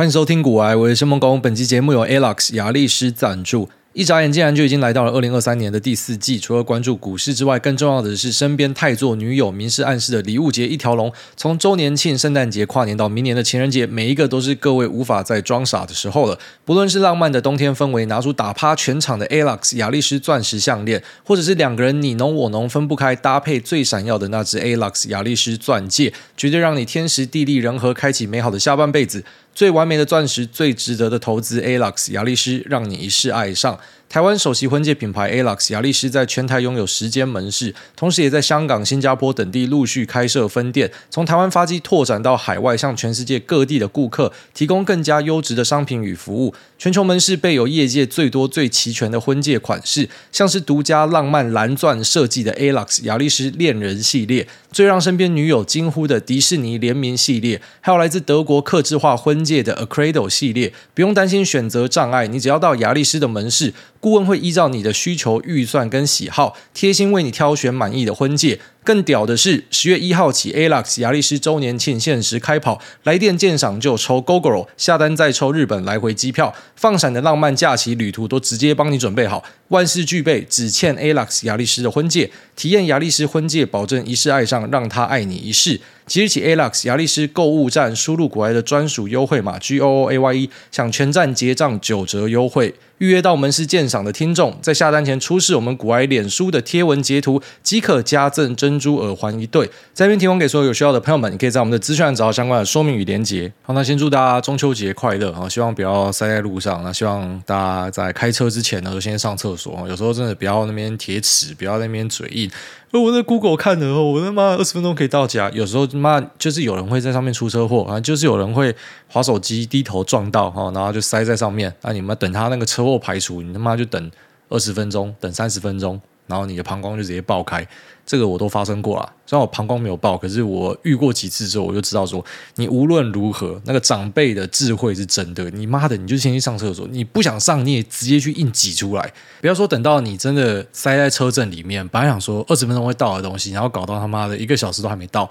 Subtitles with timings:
[0.00, 1.38] 欢迎收听股癌，我是申梦工。
[1.38, 3.68] 本期节目由 ALOX 雅力士赞助。
[3.92, 6.38] 一眨眼，竟然就已经来到了二零二三年的第四季。
[6.40, 11.12] 除了关注股市之外，更重要的是身边太座女友明示暗示的礼物节一条龙。
[11.36, 16.38] 从周年庆、圣诞节、跨年到明年的情人节，每一个都是各位无法再装傻的时候了。
[16.64, 29.22] 不论是浪漫的冬天氛围，拿出打趴全场的 ALOX 亚力士钻石项链，或者是两个人你侬我侬分不开，搭配最闪耀的那只 ALOX 亚力士钻戒，绝对让你天时地利人和，开启美好的下半辈子。
[29.54, 33.78] 最完美的钻石，最值得的投资，ALOX 雅力士让你一世爱上。
[34.08, 40.90] 台湾首席婚戒品牌 ALOX 雅力士在全台拥有十间门市，同时也在香港、新加坡等地陆续开设分店。
[41.10, 46.52] 从台湾发迹拓展到海外，向全世界各地的顾客提供更加优质的商品与服务。
[46.76, 60.72] 全球门市备有业界最多最齐全的婚戒款式，像是独家浪漫蓝钻设计的 ALOX 雅力士恋人系列，最让身边女友惊呼的迪士尼联名系列，还有来自德国客制化婚戒的 Acredo 系列。
[60.94, 63.74] 不用担心选择障碍，你只要到雅丽丝的门市。
[63.98, 68.60] 顾问会依照你的需求、预算跟喜好，贴心为你挑选满意的婚戒。
[68.82, 82.30] 更屌的是，十月一号起，ALOX 亚力士周年庆限时开跑，来电鉴赏就抽 Gogoro，下单再抽日本来回机票，放闪的浪漫假期旅途都直接帮你准备好，万事俱备，只欠 ALOX 亚力士的婚戒。
[82.56, 85.80] 体验亚力士婚戒，保证一世爱上，让他爱你一世。
[86.06, 92.74] 即日起，ALOX 亚力士购物站输入股癌的专属优惠码 G O O A Y E，享全站结账九折优惠。
[93.00, 99.70] 预约到门市鉴赏的听众，在下单前出示我们股癌脸书的贴文截图，即可加赠珍珠耳环一对。
[99.94, 103.50] 这边提供给所有有需要的朋友们，你可以在我们的资讯栏找到相关的说明与连结。
[103.62, 105.48] 好，那先祝大家中秋节快乐啊！
[105.48, 106.84] 希望不要塞在路上。
[106.84, 109.86] 那希望大家在开车之前呢，都先上厕所。
[109.88, 112.50] 有时候真的不要那边铁齿，不要那边嘴硬。
[112.92, 115.48] 我在 Google 看的哦，我他妈二十分钟可以到家。
[115.54, 118.74] 有时候妈就是有人会在上面出车祸啊，就是有人会
[119.06, 121.72] 滑手机低头撞到哈，然后就塞在上面。
[121.82, 124.10] 那你们等他那个车不排除，你他妈就等
[124.48, 126.00] 二十分钟，等三十分钟。
[126.26, 127.66] 然后你的膀胱就直接爆开，
[128.06, 129.12] 这个我都发生过了。
[129.26, 132.24] 虽然我膀胱没有爆，可是我遇过几次之后，我就知道说，
[132.54, 135.50] 你无论如何，那个长辈的智慧是真的。
[135.50, 139.12] 你妈的，你就先去上厕所，你不想上，你也直接去硬挤出来。
[139.40, 145.28] 不要说等到你真的塞在车阵里面，本来想说二十分钟会到的东西，然后搞到他妈的一个小时都还没到。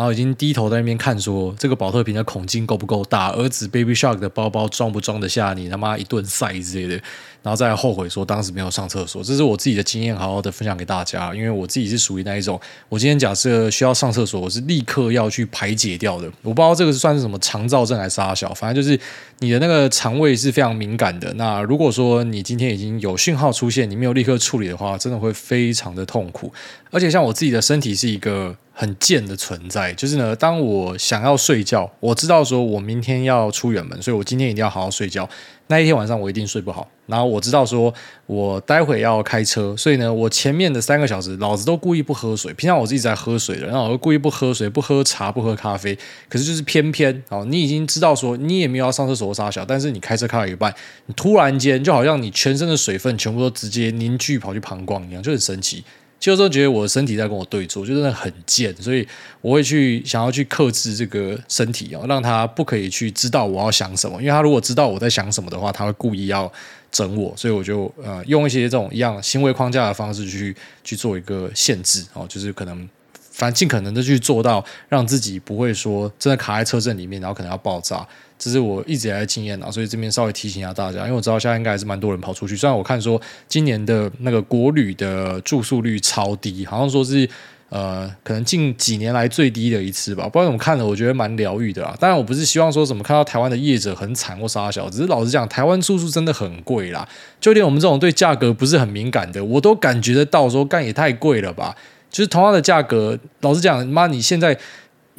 [0.00, 3.32] 然后已经低头在那边看，说这个保特瓶的孔径够不够大？
[3.32, 7.02] 儿子 Baby Shark 的包包装不装得下你他妈一顿塞之类的？
[7.42, 9.22] 然后再后悔说当时没有上厕所。
[9.22, 11.34] 这是我自己的经验，好好的分享给大家。
[11.34, 16.26] 因为我自己是属于那一种，我今天假设需要上厕所，我是立刻要去排解掉的。
[16.42, 18.98] 我不知道这个是算是什么肠躁症还是啥小，反正就是
[19.38, 21.32] 你的那个肠胃是非常敏感的。
[21.34, 26.52] 那如果说你今天已经有讯号出现，你没有立刻处理的话，真的会非常的痛苦。
[26.90, 28.56] 而且像我自己的身体是一个。
[28.72, 35.28] 很贱的存在，就是呢，当我想要睡觉，我知道说我明天要出远门，所以我今天一定要好好睡觉。
[35.70, 36.86] 那一天晚上我一定睡不好。
[37.06, 37.92] 然后我知道说
[38.26, 42.52] 我待会要开车，所以呢，我前面的三个小时，老子都故意不喝水。
[42.54, 45.96] 平常我是一直在喝水的，然后我故意不喝水，不喝茶，不喝咖啡。
[46.28, 50.74] 可是就是偏偏哦，你已经知道说你也没有要上厕所撒小，但是你开车开到一半，
[51.06, 55.84] 你突然间就好像你全身的水分全部都直接凝聚跑去膀胱一样，就很神奇。
[56.20, 59.06] 其实说觉得我的身体在跟我对坐，就真的很贱，所以
[59.40, 66.52] 我会去想要去克制这个身体哦，让他不可以去知道我要想什么，因为他如果知道我在想什么的话，他会故意要
[66.92, 70.54] 整我，所以我就呃用一些这种一样行为框架的方式去
[70.84, 72.86] 去做一个限制哦，就是可能
[73.30, 78.06] 反正尽可能的去做到让自己不会说真的卡在车阵里面，然后可能要爆炸。
[78.40, 82.56] 这是我一直以来的经验啊，所以这边稍微提醒一下大家，因为我知道现在应该还是蛮多人跑出去。
[82.56, 87.28] 虽然我看说今年的那个国旅的住宿率超低，好像说是
[87.68, 90.24] 呃可能近几年来最低的一次吧。
[90.24, 91.94] 不知道怎么看了，我觉得蛮疗愈的啊。
[92.00, 97.06] 当然我不是希望说什么看到台湾的业者很惨或杀小，只是老实讲，台湾住宿真的很贵啦。
[97.38, 101.76] 就连我们这种对价格不是很敏感的，我都感觉得到说干也太贵了吧。
[102.10, 104.58] 就是同样的价格，老实讲，妈你现在。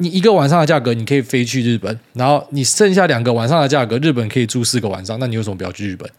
[0.02, 6.10] 你一个晚上的价格，你可以飞去日本，然后你剩下两个晚上的价格，日本可以住四个晚上，那你为什么不要去日本？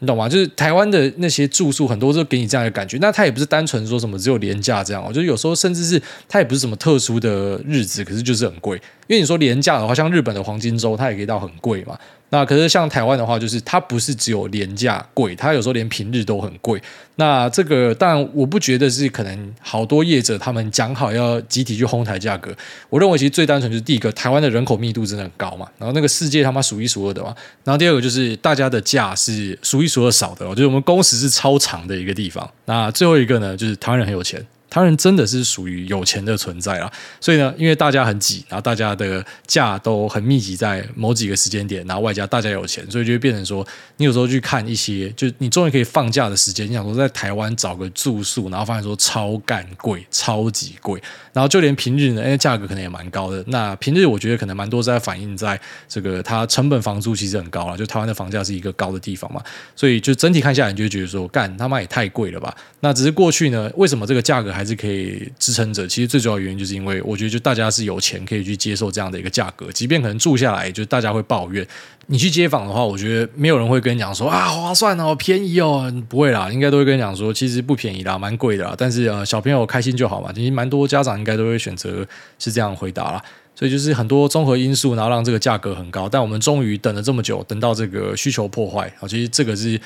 [0.00, 0.28] 你懂吗？
[0.28, 2.96] 就是台湾的那些住宿，很多时候给你这样的感觉。
[3.00, 8.76] 那它也不是单纯说什么只有廉价这样，哦，就是有时候甚至是它也不是什么特殊的日子，可是就是很贵。
[9.06, 11.98] 因为你说廉价的话，像日本的黄金周，它也可以到很贵嘛。
[12.30, 16.80] 那可是像台湾的话，就是它不是只有廉价贵，它有时候连平日都很贵。
[17.16, 22.54] 那这个当然我不觉得是可能好多业者他们讲好要集体去哄抬价格。
[22.88, 27.34] 我认为其实最单纯就是第一个，台湾的人口密度真的很高嘛，然后那个世界他妈数一数二的嘛。
[27.64, 32.48] 然后第二个就是大家的价是数一数二少的，我觉得我们工时是超长的一个地方。
[32.64, 34.44] 那最后一个呢，就是台湾人很有钱。
[34.70, 36.90] 台湾人真的是属于有钱的存在啦。
[37.20, 51.02] 所以呢，因为大家很挤，然后大家的假都很密集在某几个时间点，然后外加大家有钱，所以就会变成说，你有时候去看一些，就你终于可以放假的时间，你想说在台湾找个住宿，然后发现说超干贵，超级贵，
[51.32, 53.42] 然后就连平日呢，因为价格可能也蛮高的。
[53.48, 59.42] 那平日我觉得可能蛮多在反映在这个它成本房租其实很高了，就台湾的房价是一个高的地方嘛，
[59.74, 62.54] 所以就整体看下来，你就觉得说，干他妈也太贵了吧？
[62.80, 65.88] 那只是过去呢，为什么这个价格还还是可以支撑着？
[65.88, 71.66] 其实最主要原因就是因为我觉得就大家是有钱可以去接受这样的一个价格，即便可能住下来，就大家会抱怨。
[72.08, 78.74] 你去街访的话，我觉得没有人会跟你讲说啊划算哦，便宜哦，不会啦，应该都会跟你讲说其实不便宜啦，蛮贵的啦。
[78.76, 82.06] 但是呃，小朋友开心就好嘛，其实蛮多家长应该都会选择
[82.38, 83.24] 是这样回答啦。
[83.56, 86.06] 所以就是很多综合因素，然后让这个价格很高。
[86.06, 89.80] 但我们终于等了这么久，等到这个需求破坏啊，其实这个是。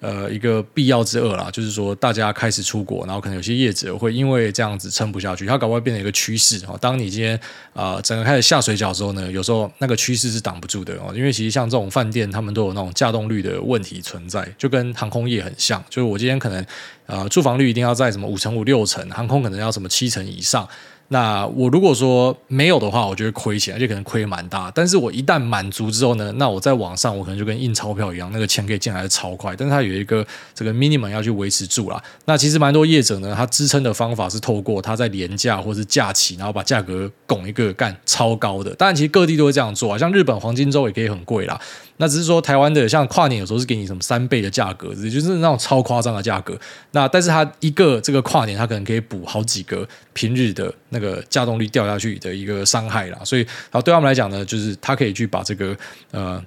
[0.00, 6.78] 呃，一个必要之恶啦，就是说大家开始出国，然后可能有些业者会因为这样子撑不下去，它搞不好变成一个趋势哦。
[6.80, 7.38] 当你今天
[7.74, 16.64] 啊、整个开始下水饺之后呢，有时候那个趋势是挡不住的哦，因为其实像这种饭店，他们都有那种稼动率的问题存在，就跟航空业很像，就是我今天可能
[17.04, 20.66] 呃住房率一定要在什么五成五六成，航空可能要什么七成以上。
[21.12, 24.70] 那我如果说没有的话，我觉得亏钱，而且可能亏蛮大。
[24.72, 29.52] 但是我一旦满足之后呢，那我在网上我可能就跟印钞票一样，那个钱可以进来的超快。
[29.56, 30.24] 但是它有一个
[30.54, 32.00] 这个 minimum 要去维持住啦。
[32.26, 38.72] 那其实蛮多业者呢，他支撑的方法是透过他在廉价或是假期，然后把价格拱一个干超高的。
[38.76, 41.60] 当然，其实各地都会这样做啊，像日本黄金周也可以很贵啦。
[41.96, 46.58] 那只是说台湾的像跨年有时候是给你什么三倍的价格，也就是那种超夸张的价格。
[46.92, 49.86] 那但是它一个这个跨年，它可能可以补好几个
[50.20, 53.18] 平日的那个稼动率掉下去的一个伤害啦。
[53.24, 55.74] 所以，好对他们来讲呢，就是他可以去把这个
[56.10, 56.42] 呃。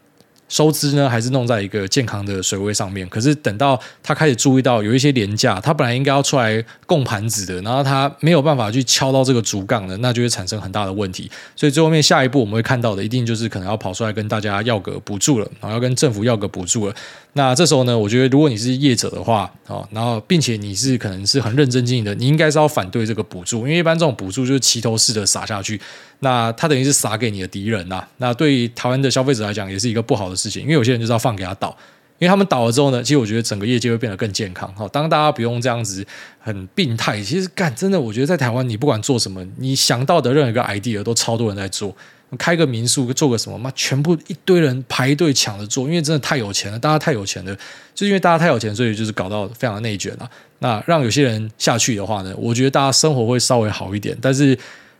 [0.49, 3.09] 收支呢，还是弄在一个健康的水位上面。
[3.09, 11.31] 可是等到他开始注意到有一些廉价，他本来应该要出来供盘子的，然后他没有办法去敲到这个竹杠的，那就会产生很大的问题。
[11.55, 16.93] 所以最后面下一步我们会看到的，一定就是可能要跑出来跟大家要个补助了，然后要跟政府要个补助了。
[17.35, 25.81] 那这时候呢，我觉得如果你是业者的话，哦，然后并且你是可能是很认真经营的，你应该是要反对这个补助，因为一般这种补助就是齐头式的撒下去，
[26.19, 28.05] 那它等于是撒给你的敌人呐。
[28.17, 31.75] 那对于台湾的消费者来讲，也是一个不好的事情，因为有些人就是要放给他倒，
[32.19, 34.71] 因为他们倒了之后呢，其实我觉得整个业界会变得更健康。
[34.75, 36.05] 好，当大家不用这样子
[36.39, 41.95] 很病态，其实干真的，我觉得在台湾你不管做什么，你想到的任何一个 idea 都超多人在做。
[42.37, 43.57] 开个民宿，做个什么？
[43.57, 47.57] 妈，全部一堆人排队抢着做，因为真的太有钱了，大家太有钱了，
[47.93, 50.29] 就因为大家太有钱，所以就是搞到非常的内卷了。
[50.59, 54.17] 那让有些人下去的话呢，我觉得大家生活会稍微好一点。
[54.21, 54.57] 但是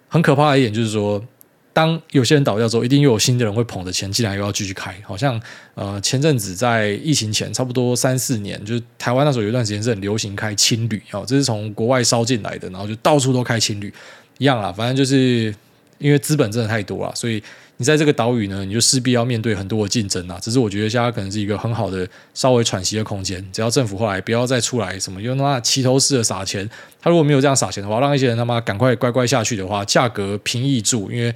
[0.08, 1.24] 很可怕的一点就是说，
[1.72, 4.94] 当有些人倒掉之后，一定又有新的人会捧着钱进来，又要继续开。
[5.04, 5.42] 好像
[5.76, 13.94] 呃，前阵子在疫情前，差不多三四年，就是台湾那时候有一段时间是很流行开青旅哦，这是从国外烧进来的，然后就到处都开青旅，
[14.38, 15.54] 一样啦，反正就是。
[16.04, 17.42] 因为资本真的太多了，所以
[17.78, 20.38] 你在这个岛屿呢，你就势必要面对很多的竞争啊。
[20.42, 23.44] 只是我觉得现在可能是一个很好的稍微喘息的空间。
[23.54, 26.70] 只要政府后来不要再出来什么用那齐头式的撒钱，
[27.02, 31.34] 他如果没有这样撒钱的话，让一些人他妈赶快乖乖下去的话，价格平易住，因为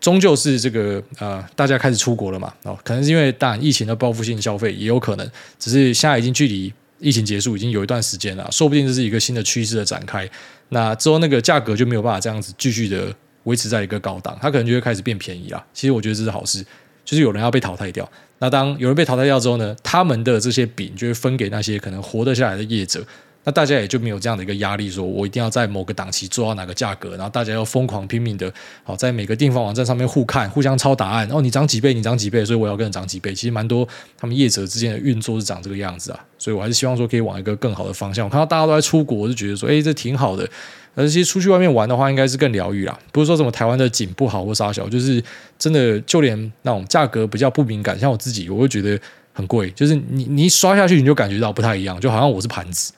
[0.00, 2.52] 终究是这个呃，大家开始出国了嘛。
[2.62, 10.28] 哦，可能是因为当然疫情的报复性消费也有可能，只是现在已经距离疫情结束已经有一段时间了，说不定这是一个新的趋势的展开。
[10.70, 13.14] 那之后那个价格就没有办法这样子继续的。
[13.44, 15.64] 维持在一个高档，它可能就会开始变便宜了。
[15.72, 16.64] 其实我觉得这是好事，
[17.04, 18.08] 就是有人要被淘汰掉。
[18.38, 23.04] 那当有人被淘汰掉之后呢，他们的这些饼就会分给那些可能活得下来的业者。
[23.44, 28.52] 那大家也就没有这样的一个压力，说我一定要在某个档期做到哪个价格，然后大家要疯狂拼命的，
[28.84, 31.28] 好在每个订房网站上面互看、互相抄答案。
[31.32, 33.34] 哦，你涨几倍，你涨几倍，所以我要跟着涨几倍。
[33.34, 33.86] 其实蛮多
[34.18, 36.20] 他们业者之间的运作是长这个样子啊。
[36.38, 38.26] 所以我还是希望说可以往一个更好的方向。
[38.26, 40.48] 我看到大家都在出国，我就觉得说，哎，这挺好的。
[40.94, 42.98] 而且出去外面玩的话，应该是更疗愈啦。
[43.12, 45.22] 不是说什么台湾的景不好或啥小，就是
[45.58, 49.00] 真的，就连那种价格比较不敏感，像我自己，我会觉得
[49.32, 49.70] 很贵。
[49.70, 52.92] 就是你你一刷下去，你就感觉到不太一样，就好像我是盘子，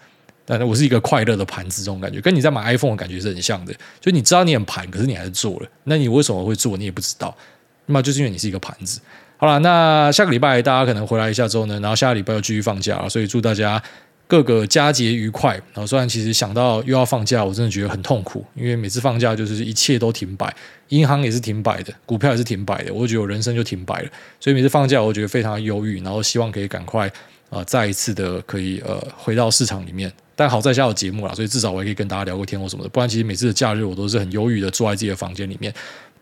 [0.44, 3.72] 但我是一个快乐的盘子，这种感觉跟你在买 iPhone 的感觉是很像的。
[4.00, 6.76] 就你知道你很盘，可是你还是做了，那你为什么会做？
[6.76, 7.36] 你也不知道。
[7.86, 9.00] 那么就是因为你是一个盘子。
[9.36, 13.82] 好了，那下个礼拜大家可能回来一下之后呢，然后下个礼拜又继续放假，所以祝大家。
[14.28, 15.52] 各个佳节愉快。
[15.74, 20.50] 然后虽然其实想到又要放假，我真的觉得很痛苦，因为每次放假就是一切都停摆，
[20.88, 24.08] 银行也是停摆的，股票也是停摆的，我觉得我人生就停摆了。
[24.40, 27.06] 所以每次放假，我觉得非常的忧郁，然后希望可以赶快
[27.50, 30.10] 啊、呃，再一次的可以呃回到市场里面。
[30.42, 32.88] 但好在下有节目啦，所以至少我也可以跟大家聊个天或什么的。
[32.88, 35.72] 不然其实每次的假日我都是很忧郁的，坐在自己的房间里面。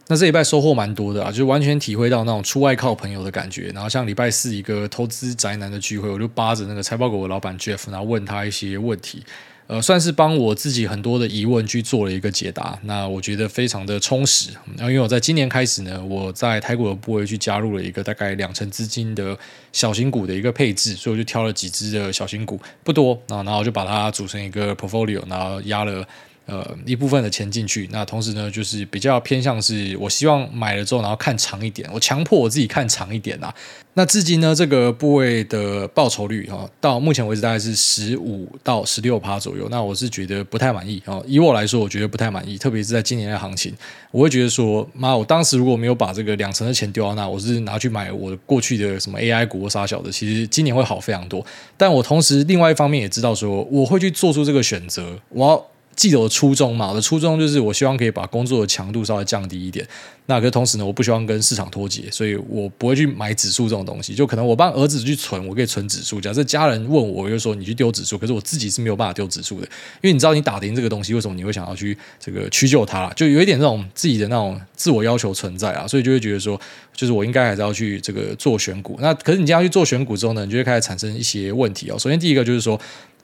[0.08, 3.70] 那这礼拜收获蛮多的啊，就完全体会到那种出外靠朋友的感觉。
[3.74, 9.24] 然后像礼拜四一个投资宅男的聚会，我就扒着那个财报狗的老板 Jeff，然后问他一些问题。
[9.70, 12.76] 呃，算是帮我自己很多的疑问去做了一个解答。
[12.82, 14.50] 那我觉得非常的充实。
[14.76, 19.38] 然后因为我在今年开始呢，我在台股的部位去加入了一个大概两成资金的
[19.70, 26.04] 小型股的一个配置，所以我就挑了几只的小型股，不多啊，然后就把它组成一个 portfolio，然后压了。
[26.46, 33.54] 呃，一部分的钱进去，那同时呢，就是比较偏向是，我希望买了之后，然后看长一点，我强迫我自己看长一点啊。
[33.94, 39.68] 那至今呢，这个部位的报酬率哈，到目前为止大概是十五到十六趴左右。
[39.70, 41.20] 那我是觉得不太满意啊。
[41.24, 43.72] 以我来说，我觉得不太满意，特别是在今年的行情，
[44.10, 51.44] 我会觉得说，妈，我当时如果没有把这个两成的钱丢到那，我是拿去买我过去的什么 AI 股或啥小的，其实今年会好非常多。
[51.76, 55.66] 但我同时另外一方面也知道说，我会去做出这个选择，我要。
[55.96, 56.88] 记得我的初衷嘛？
[56.88, 59.86] 我的初衷就是我希望可以把工作的强度稍微降低一点。
[60.26, 64.14] 那可是同时呢，我不希望跟市场脱节，所以我不会去买指数这种东西。
[64.14, 66.20] 就可能我帮儿子去存，我可以存指数。
[66.20, 68.16] 假设家人问我，我就说你去丢指数。
[68.16, 69.66] 可是我自己是没有办法丢指数的，
[70.00, 73.12] 因为你知道你打听这个东西，为什么你会想要去这个屈就它？
[73.14, 76.58] 就有一点那种自己的那种自我要求存在啊，所以就会觉得说，
[76.94, 78.96] 就是我应该还是要去这个做选股。
[79.00, 81.98] 那可是你这样去做选股之后呢，你就会开始产生一些问题哦。
[81.98, 82.80] 首先第一个就是说。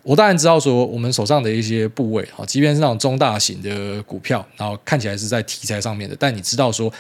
[0.07, 6.93] 我当然知道，说我们手上的一些部位，哈，即便是那种中大型的股票，然后看起来是在题材上面的，但你知道说。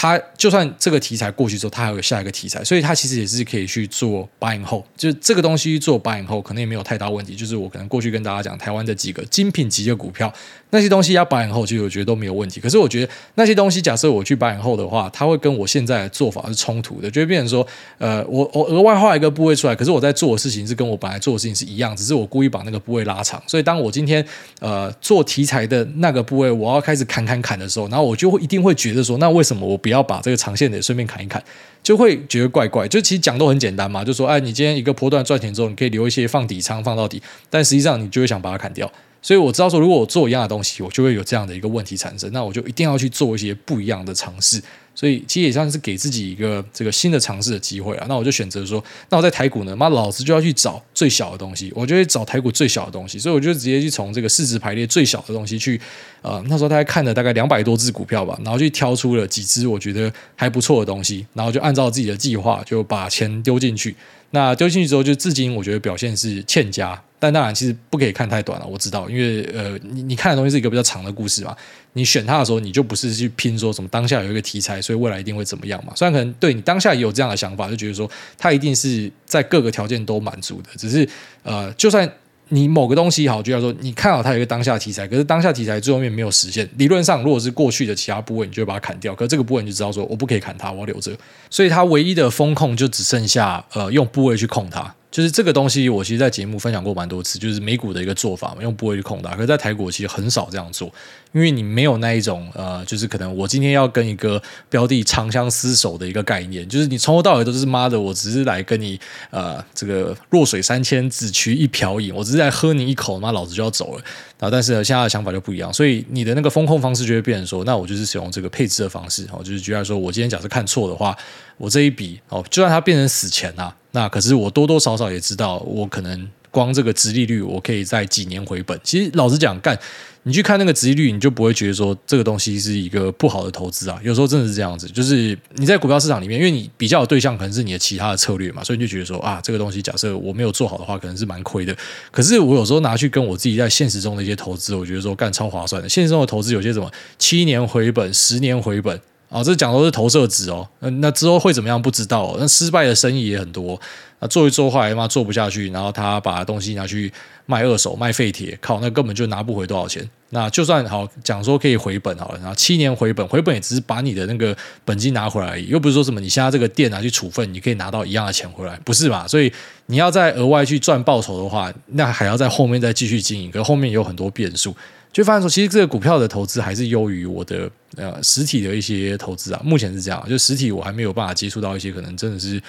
[0.00, 7.34] 它就算这个题材过去之后，它还有下一个题材，所以它其实也是可以去做 buy and hold，就是这个东西做 buy and hold 可能也没有太大问题。
[7.34, 10.32] 就是我可能过去跟大家讲台湾的几个精品级的股票，
[10.70, 12.60] 那些东西要保养后其实我觉得都没有问题。
[12.60, 17.66] 可是我觉得那些东西，假设我去 buy and hold 的话，它会跟我现在的做法是冲突的，就会变成说，
[17.98, 23.42] 呃，我我额外画一个部位出来，可是我在做的事情是跟我本来做的事情是一样，只是我故意把那个部位拉长。
[23.46, 24.24] 所以当我今天
[24.60, 31.42] 呃做题材的那个部位，我要开始砍砍砍的时候，然后我就会一定会觉得说，那为什么我不要把这个长线的顺便砍一砍，
[31.82, 32.86] 就会觉得怪怪。
[32.86, 38.90] 就其实讲都很简单嘛，就说哎，你今天一个波段赚钱之后，你可以留一些放底仓放到底，但实际上你就会想把它砍掉。
[39.20, 44.62] 所以我知道说，如果我做一样的东西，我就会有这样的一个问题产生，那我就一定要去做一些不一样的尝试。
[44.94, 48.06] 所以其实也算是给自己一个这个新的尝试的机会啊。
[48.08, 53.16] 那我就选择说，那我在台股呢，妈老子就要去找最小的东西，我就会找台股最小的东西。
[53.16, 55.80] 所以我就直接去从这个市值排列最小的东西去，
[56.22, 63.94] 呃，那时候大概看了大概两百多只股票吧，然后去挑出了几只我觉得还不错的东西，然后就按照自己的计划就把钱丢进去。
[64.30, 67.00] 那丢进去之后，就至今我觉得表现是欠佳。
[67.18, 68.66] 但当然，其实不可以看太短了。
[68.66, 71.56] 我知道，因为呃，你你看的东西是一个比较长的故事嘛。
[71.94, 75.92] 你选它的时候，你就不是去拼说什么当下有一个题材，所以未来一定会怎么样嘛。
[75.96, 80.68] 虽然可能对你当下也有这样的想法，就觉得说它一定是在各个条件都满足的。
[80.76, 81.08] 只是
[81.42, 82.08] 呃，就算
[82.50, 86.68] 你某个东西好，就要说你看好它有一个当下题材，可是当下题材最后面没有实现。
[86.76, 89.12] 理论上，如果是过去的其他部位，你就会把它砍掉。
[89.14, 91.10] 可是这个部位你就知道说，我不可以砍它，我要留着。
[91.50, 94.94] 所以它唯一的风控就只剩下呃，用部位去控它。
[95.10, 99.30] 就是这个东西，我其实，在节目分享过蛮多次，就是美股的一个做法嘛，用波去控它。
[99.34, 100.92] 可是，在台股其实很少这样做，
[101.32, 108.98] 因为你没有那一种呃，就是可能我今天要跟一个标的长相厮守的一个概念，就是你从头到尾都是妈的，我只是来跟你
[109.30, 114.04] 呃，这个弱水三千，只取一瓢饮，我只是在喝你一口，妈老子就要走了
[114.40, 114.50] 啊！
[114.50, 121.16] 但是呢，现在的想法就不一样，所以你的那个风控方式就会变成说，那我就是使用这个配置的方式，哦，就是举例说，我今天假设看错的话，
[121.56, 123.74] 我这一笔哦，就算它变成死钱啊。
[123.92, 126.28] 那可是我多多少少也知道，我可能
[126.58, 128.76] 光这个殖利率，我可以在几年回本。
[128.82, 129.78] 其实老实讲，干
[130.24, 133.96] 你去看那个殖利率，你就不会觉得说这个东西是一个不好的投资啊。
[134.02, 141.74] 有时候真的是这样子，就是你在股票市场里面，因为你比较的对象可能是你的其他的策略嘛，所以你就觉得说啊，这个东西假设我没有做好的话，可能是蛮亏的。
[142.10, 145.88] 可是我有时候拿去跟我自己在现实中的一些投资，我觉得说干超划算的。
[145.88, 149.00] 现实中的投资有些什么七年回本、十年回本。
[149.28, 152.34] 哦，这讲都是投射值哦，那之后会怎么样不知道。
[152.38, 153.78] 那失败的生意也很多，
[154.20, 157.12] 那做一做后来他妈做不下去，然后他把东西拿去
[157.44, 160.08] 卖二手卖废铁，靠，那根本就拿不回多少钱。
[160.30, 169.26] 那就算好讲说可以回本好了，然后七年回本，回本也只是把你的那个本金拿回来而已，又不是说什么你现在这个店拿去处分，你可以拿到一样的钱回来，不是吧？
[169.28, 169.52] 所以
[169.86, 174.74] 你要再额外去赚报酬的话，那还要在后面再继续经营，可后面有很多变数。
[175.12, 179.60] 就发现说，其实这个股票的投资还是优于我的呃实体的一些投资啊。
[179.64, 182.60] 目前是这样，就实体我还没有办法接触到一些可能真的是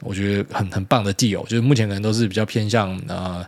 [0.00, 1.42] 我觉得很很棒的 deal。
[1.44, 3.44] 就是目前可能都是比较偏向呃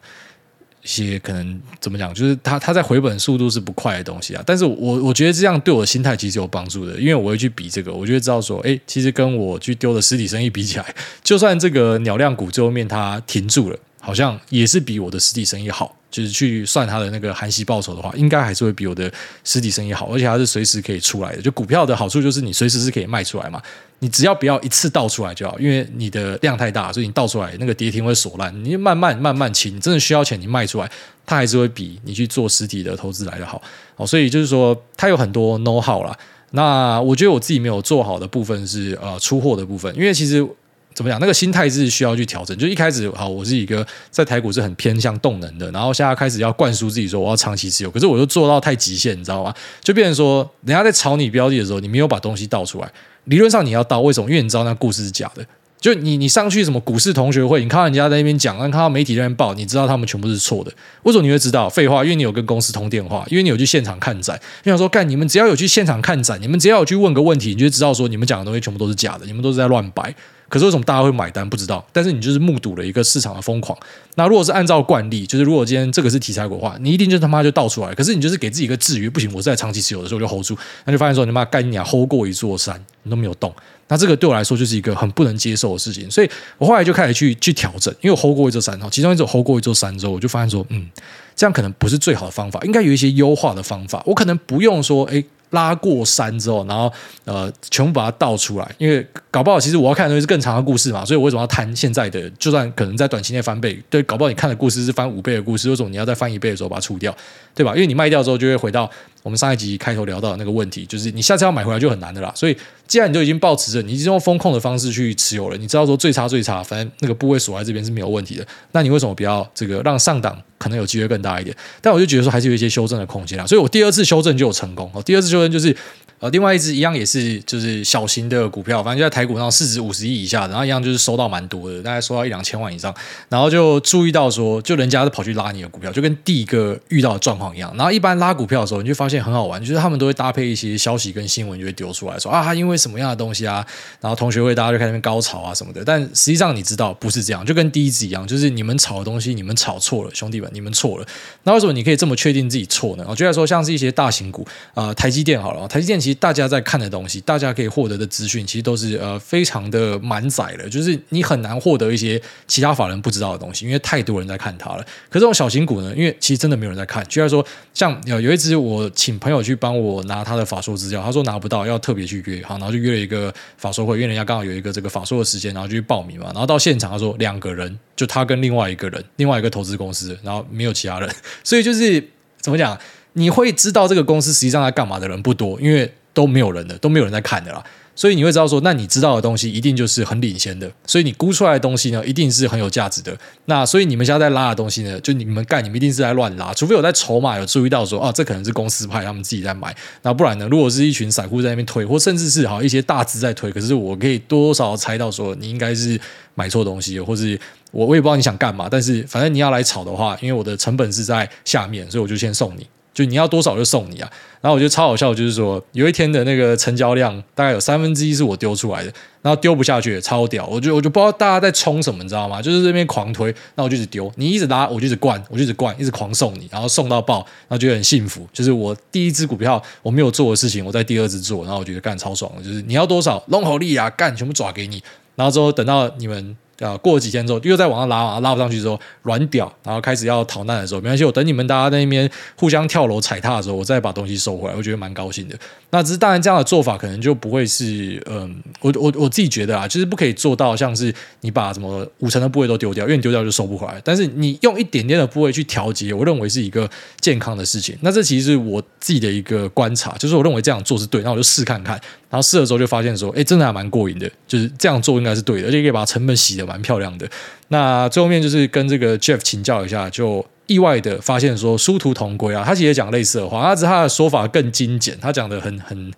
[0.82, 4.42] 一些可能怎么讲，就是它它在回本速度是不快的东西啊。
[4.44, 13.78] 但是我我觉得这样对我的心态其实有帮助的，因为我会去比这个，我就会知道说，哎，其实跟我去丢的实体生意比起来， 就算这个鸟量股最后面它停住了。
[14.02, 15.96] 好像也是比我的实体生意好。
[16.10, 19.10] 就是去算它的那个含息报酬的话，应该还是会比我的
[19.44, 21.40] 实体生意好，而且它是随时可以出来的。
[21.40, 23.58] 就股票的好处就是你随时是可以卖出来嘛，
[24.00, 28.54] 你只要不要一次倒出来就好，因为你的量太大，所以你倒出来那个跌停会锁烂。
[28.62, 30.90] 你慢慢慢慢清，你真的需要钱，你卖出来，
[31.24, 33.62] 它还是会比你去做实体的投资来的好。
[33.96, 36.14] 哦，所以就是说它有很多 know how 啦。
[36.50, 40.46] 那我觉得我自己没有做好的部分是呃出货的部分，因为其实。
[40.94, 41.20] 怎么讲？
[41.20, 42.56] 那个心态是需要去调整。
[42.56, 49.54] 就一开始，好，我是一个在台股是很偏向动能的，然后现在开始要灌输自己说我要长期持有，可是我又做到太极限，你知道吗？
[49.82, 52.90] 就变成说，人家在炒你标的的时候，你没有把东西倒出来。
[53.24, 54.28] 理论上你要倒，为什么？
[54.28, 55.44] 因为你知道那故事是假的。
[55.80, 60.72] 就你你上去什么股市同学会，你看到人家在那边讲，看到媒体在那边报，你知道他们全部是错的。
[61.02, 61.68] 为什么你会知道？
[61.68, 64.40] 废话，因为你有跟公司通电话，因为你有去现场看展。
[64.62, 70.14] 你想说，干你们只要有去现场看展，你们只要有去问个问题，你就知道说你们讲的东西全部都是假的，你们都是在乱掰。
[70.52, 71.48] 可是为什么大家会买单？
[71.48, 71.82] 不知道。
[71.94, 73.76] 但是你就是目睹了一个市场的疯狂。
[74.16, 77.94] 那如果是按照惯例，就是如果今天这个是题材股的话，你一定就他妈就倒出来。
[77.94, 80.54] 可是你就是给自己一个制约，不行，我是在长期持有的时候就 hold 住，
[80.84, 83.50] 那就发现说你妈干你啊 hold 过一座山，你都没有动。
[83.88, 86.10] 那这个对我来说就是一个很不能接受的事情。
[86.10, 90.86] 所以我后来就开始去去调整，因为我 hold 过一座山，其中一座 hold 过一座山之后，我就发现说，嗯，
[91.34, 94.02] 这样可能不是最好的方法，应该有一些优化的方法。
[94.04, 95.24] 我可能不用说，哎。
[95.52, 96.90] 拉过山之后，然后
[97.26, 102.28] 呃，全部把它倒出来，因为搞不好其实我要看的东西是更长的故事嘛，所以我为什么要谈现在的？
[102.38, 107.16] 就算可能在短期内翻倍，对，搞不好你看的故事是翻五倍的故事，为什么你要在翻一倍的时候把它除掉，
[107.54, 107.72] 对吧？
[107.74, 108.88] 因为你卖掉之后就会回到
[109.22, 112.30] 我们上一集开头聊到的那个问题，就是你下次要买回来就很难的啦。
[112.36, 112.54] 所以
[112.86, 120.38] 既然你就已经抱持着，你已经用风控的方式去持有了，你知道说最差最差，反正那个部位锁在这边是没有问题的，那你为什么不要这个让上档？
[120.58, 125.02] 可能有机会更大一点，但我就觉得说还是有一些修正的空间啊，所以我第二次修正就有成功哦。
[125.02, 125.74] 第二次修正就是。
[126.22, 132.94] 呃，另外一只一样也是就是小型的股票，反正就在台股上市值五十亿以下，然后一样就是收到蛮多的，大概收到一两千万以上，
[133.28, 137.74] 然后就注意到说，就人家是跑去拉你的股票，就跟第一个遇到的状况一样。
[137.76, 143.66] 然后一般拉股票的时候，你就发现很好玩，就是他们都会搭配一些消息跟新闻，就会丢出来说啊，因为什么样的东西啊，
[144.00, 145.84] 然后同学会大家就开始那边高潮啊什么的。
[145.84, 151.06] 但实际上你知道不是这样，就跟第一只一样，就是你们炒的东西，你们炒错了，兄弟们，你们错了。
[151.42, 153.04] 那为什么你可以这么确定自己错呢？
[153.08, 156.92] 我觉得说像是一些大型股啊、呃，台积电好了，台积电其实大家在看的。
[156.92, 164.84] 东西，大家可以获得的资讯其实都是呃非常的满载的，就是你很难获得一些其他法人不知道的东西，因为太多人在看它了。
[165.08, 167.02] 可这种小型股呢，因为其实真的没有人在看。
[167.08, 176.26] 就像说，像有有一支我请朋友去帮我拿他的法说资料，他说拿不到，要特别去约，好，然后就约了一个法说会，因为人家刚好有一个这个法说的时间，然后就去报名嘛。
[176.26, 181.08] 然后到现场，他说两个人，就他跟另外一个人，另外一个投资公司，然后没有其他人，
[181.42, 182.06] 所以就是
[182.38, 182.78] 怎么讲，
[183.14, 185.90] 你会知道这个公司实际上在干嘛的人不多，因为。
[186.14, 187.62] 都没有人的，都没有人在看的啦，
[187.94, 193.16] 所以你会知道说，那你知道的东西一定就是很领先的，所以你估出来的东西呢，一定是很有价值的。
[193.46, 206.00] 那所以你们现在在拉的东西呢，就你们干，你们一定是在乱拉，除非有在筹码有注意到说，啊，这可能是公司派他们自己在买，那不然呢，如果是一群散户在那边推，或甚至是好一些大资在推，可是我可以多多少少猜到说，你应该是
[206.34, 207.38] 买错东西，或是
[207.70, 212.66] 我我也不知道你想干嘛，但是反正你要来炒的话，因为我的成本是在下面，所以我就先送你。
[212.94, 222.42] 就你要多少就送你啊，然后我觉得超好笑，就是说有一天的那个成交量大概有三分之一是我丢出来的，然后丢不下去，超屌，我就我就不知道大家在冲什么，你知道吗？
[222.42, 228.28] 就是这边狂推，那我就一直丢，你一直拉，我就一直灌，我就一直灌，一直狂送你，然后送到爆，然后觉得很幸福。
[228.32, 234.82] 就是我第一支股票我没有做的事情，我在第二支做，然后我觉得干超爽的，就是你要多少龙口利啊，干全部抓给你，
[235.16, 236.36] 然后之后等到你们。
[236.62, 245.36] 啊，过了几天之后，又在往上拉，拉不上去之后软屌，然后开始要逃难的时候，没关系，我等你们大家在那边互相跳楼踩踏的时候，我再把东西收回来，我觉得蛮高兴的。
[245.70, 253.80] 那只是当然这样的做法可能就不会是，嗯，我我我自己觉得啊，就是不可以做到像是你把什么五成的部位都丢掉，因为你丢掉就收不回来。
[253.84, 256.68] 但是你用一点点的部位去调节，我认为是一个
[257.00, 257.76] 健康的事情。
[257.80, 261.80] 那这其实是我自己的一个观察，就是我认为这样做是对，那我就试看看。
[262.12, 267.08] 然后试了之后就发现说，哎，真的还蛮过瘾的，就是这样做应该是对的，而且可以把成本洗得蛮漂亮的。
[267.48, 275.90] 那最后面就是跟这个 Jeff 请教一下，就意外的发现说殊途同归啊，他其实也讲类似的话，他只是他的说法更精简，他讲的很很。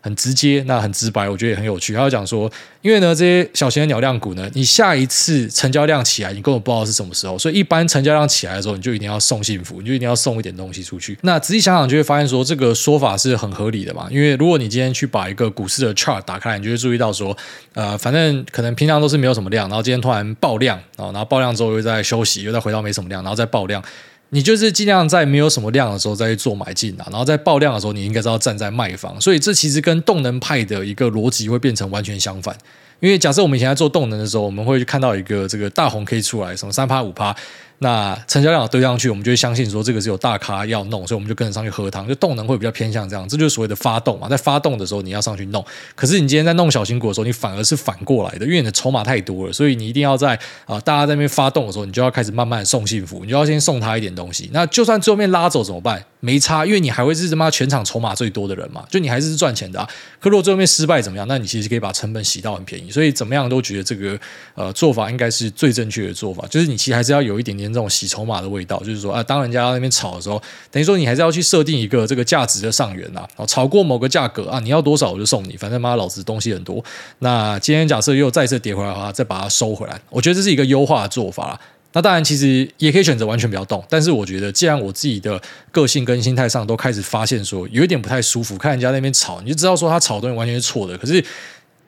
[0.00, 1.92] 很直接，那很直白，我觉得也很有趣。
[1.94, 2.50] 他就讲说，
[2.82, 11.18] 因为呢，这些小型的鸟量股呢，你下一次成交量起来，你根本不知道是什么时候，所以一般成交量起来的时候，你就一定要送幸福，你就一定要送一点东西出去。
[11.22, 14.06] 那仔细想想，就会发现说，这个说法是很合理的嘛。
[14.10, 17.36] 因为如果你今天去把一个股市的 chart 打开，你就会注意到说，
[17.74, 23.82] 呃，反正可能平常都是没有什么量，然后今天突然爆量，然后爆量之后又在休息，又再回到没什么量，然后再爆量。
[24.30, 32.56] 你就是尽量在没有什么量的时候再去做买进啊，然后在爆量的时候，你应该是要站在卖方，所以这其实跟动能派的一个逻辑会变成完全相反。
[33.00, 37.34] 因为假设我们以前在做动能的时候，我们会看到一个这个大红 K 出来，什么三趴五趴。
[37.80, 42.08] 那成交量堆上去，我们就会相信说这个是有大咖要弄，所以我们就跟着上去喝汤。
[42.08, 44.28] 就动能会比较偏向这样，这就是所谓的发动嘛。
[44.28, 45.64] 在发动的时候，你要上去弄。
[45.94, 54.50] 可是你今天在弄小型股的时候，你反而是反过来的，因为你的筹码太多了，所以你一定要在啊、大家在那边发动的时候，你就要开始慢慢送幸福，你就要先送他一点东西。
[54.52, 56.04] 那就算最后面拉走怎么办？
[56.20, 59.88] 没差，因为你还会是他妈全场筹码最多的人嘛，就你还是赚钱的啊。
[60.18, 61.26] 可如果最后面失败怎么样？
[61.28, 62.90] 那你其实可以把成本洗到很便宜。
[62.90, 64.18] 所以怎么样都觉得这个
[64.54, 76.84] 呃做法应该是最正确的做法，就是你其实还是要有一点点这种洗筹码的味道，就是说啊，当人家那边炒的时候，等于说你还是要去设定一个这个价值的上缘啊，炒过某个价格啊，你要多少我就送你，反正妈老子东西很多。
[77.20, 81.60] 那今天假设又再次跌回来的话，再把它收回来，我觉得这是一个优化的做法。
[81.98, 83.84] 那当然，其实也可以选择完全不要动。
[83.88, 85.40] 但是我觉得，既然我自己的
[85.72, 90.96] 个性跟心态上都开始发现说有一点不太舒服，看人家那边吵，你就知道说他吵的东西完全是错的。
[90.96, 91.24] 可是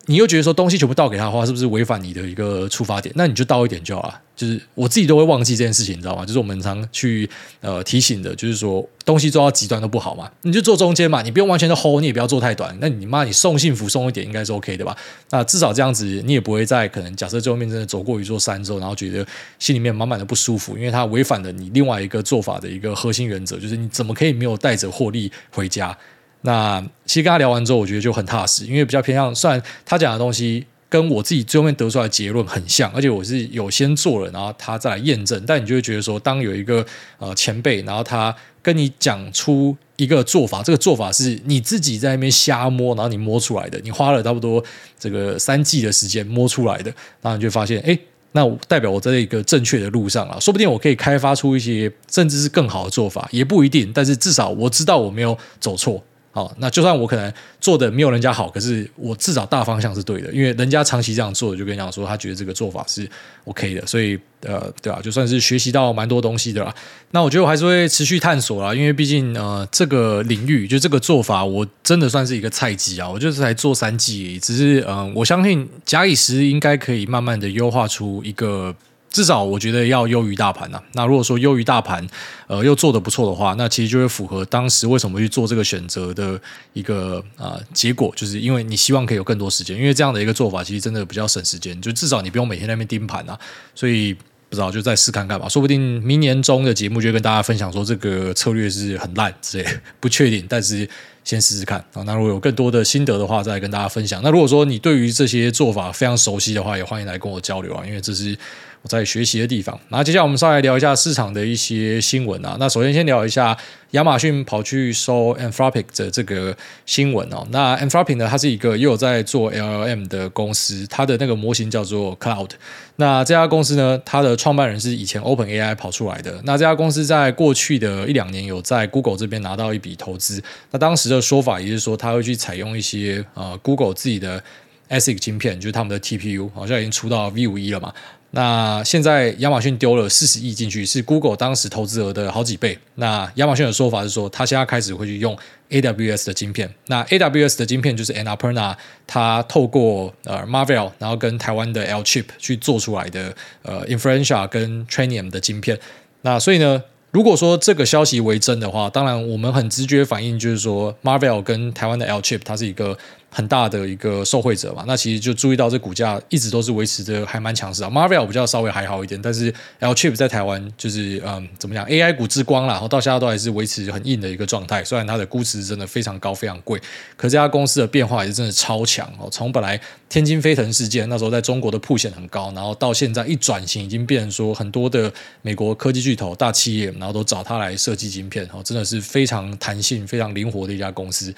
[0.07, 3.13] 你又觉得说东西全部倒给他的话，是不是违反你的一个出发点？
[3.15, 4.19] 那你就倒一点就好了。
[4.35, 6.25] 就是我自己都会忘记这件事情，你知道吗？
[6.25, 10.31] 就是我们常去呃提醒的，就是说东西做到极端都不好嘛。
[10.41, 12.75] 你就做中间嘛，你不用完全的 hold，你也不要做太短。
[12.81, 14.97] 那你妈，你送幸福送一点应该是 OK 的吧？
[15.29, 19.23] 那至少这样子，你也不会在可能假设最后面真的走过一座山之后，然后觉得
[19.59, 25.95] 心里面满满的不舒服，因为它违反了你另外一个做法的一个核心原则，就是你怎么可以没有带着获利回家？
[26.41, 30.65] 那其实跟他聊完之后，我觉得就很踏实，因为比较偏向，虽然他讲的东西。
[30.91, 35.41] 跟我自己最后面得出来的结论很像，而且我是有先做了，然后他再来验证。
[35.47, 36.85] 但你就会觉得说，当有一个
[37.17, 44.61] 呃前辈，然后他跟你讲出一个做法，这个做法是你自己在那边瞎摸，然后你摸出来的，你花了差不多
[44.99, 47.97] 这个三季的时间摸出来的，然后你就发现，哎，
[48.33, 53.89] 那代表我在一个正确的路上啊，说不定我可以开发出一些甚至是更好的做法，也不一定。
[53.93, 56.03] 但是至少我知道我没有走错。
[56.33, 63.05] 好，那就算我可能做的没有人家好，可是我至少大方向是对的，因为人家长期这样做，就跟你讲说他觉得这个做法是
[63.43, 66.73] OK 的，所以呃，对啊，就算是学习到蛮多东西的啦。
[67.11, 78.73] 那我觉得我还是会持续探索啦，因为毕竟呃，这个领域就这个做法，我真的算是一个菜鸡啊，我就是才做三季，只是嗯、呃，我相信假以时日应该可以慢慢的优化出一个。
[79.11, 82.07] 至少我觉得要优于大盘呐、那如果说优于大盘，
[82.47, 86.39] 呃，又做得不错的话，那其实就会符合当时为什么去做这个选择的
[86.71, 93.37] 一个啊、结果，就是因为你希望可以有更多时间，因为这样的一个做法其实真的比较省时间，就至少你不用每天在那边盯盘啊。
[93.75, 99.67] 所以不知道就再试看看吧，说不定明年中的节目就会跟大家分享说这个策略是很烂之类，
[99.99, 100.87] 不确定，但是
[101.25, 102.01] 先试试看啊。
[102.05, 104.21] 那如果有更多的心得的话，再跟大家分享。
[104.23, 108.37] 那如果说你对于这些做法非常熟悉的话，也欢迎来跟我交流啊，因为这是。
[108.81, 109.79] 我在学习的地方。
[109.89, 112.57] 那接下来我们上来聊一下市场的一些新闻啊。
[112.59, 113.55] 那首先先聊一下
[113.91, 117.45] 亚马逊跑去收 Anthropic 的这个新闻哦。
[117.51, 122.49] 那 Anthropic 呢，它是一个又有在做 LLM 的公司，它的那个模型叫做 Cloud。
[122.95, 126.41] 那这家公司呢，它的创办人是以前 OpenAI 跑出来的。
[126.43, 130.41] 那这家公司在过去的一两年有在 Google 这边拿到一笔投资。
[130.71, 134.43] 那当时的说法也是说，他会去采用一些呃 Google 自己的
[134.89, 137.93] ASIC 芯片，就是他们的 TPU，好像已经出到 V 五一了嘛。
[138.33, 142.79] 那现在亚马逊丢了四十亿进去，是 Google 当时投资额的好几倍。
[142.95, 145.37] 那亚马逊的说法是说，他现在开始会去用
[145.69, 146.73] AWS 的晶片。
[146.87, 148.73] 那 AWS 的晶片就是 Annapurna，
[149.05, 155.77] 它透过呃 Marvell，然后跟台湾的 L Chip 去做出来的呃 Inferentia 跟 Trainium 的晶片。
[156.21, 162.97] 那所以呢，如果说这个消息为真的话，当然我们很直觉反应就是说 Marvell 跟台湾的 L Chip 它是一个。
[163.33, 167.89] 很大的一个受惠者嘛，那其实就注意到这股价一直都是维持着还蛮强势啊。
[167.89, 174.83] Marvell 比较稍微还好一点，但是 LChip 在台湾就是嗯怎么讲 AI 股之光啦，然后到现在都还是维持很硬的一个状态。
[174.83, 176.77] 虽然它的估值真的非常高非常贵，
[177.15, 179.29] 可这家公司的变化也是真的超强哦。
[179.31, 185.09] 从本来天津飞腾事件那时候在中国的曝险很高，然后到现在一转型已经变成说很多的
[185.41, 191.33] 美国科技巨头大企业，然后都找他来设计晶片哦，真的是非常弹性非常灵活的一家公司。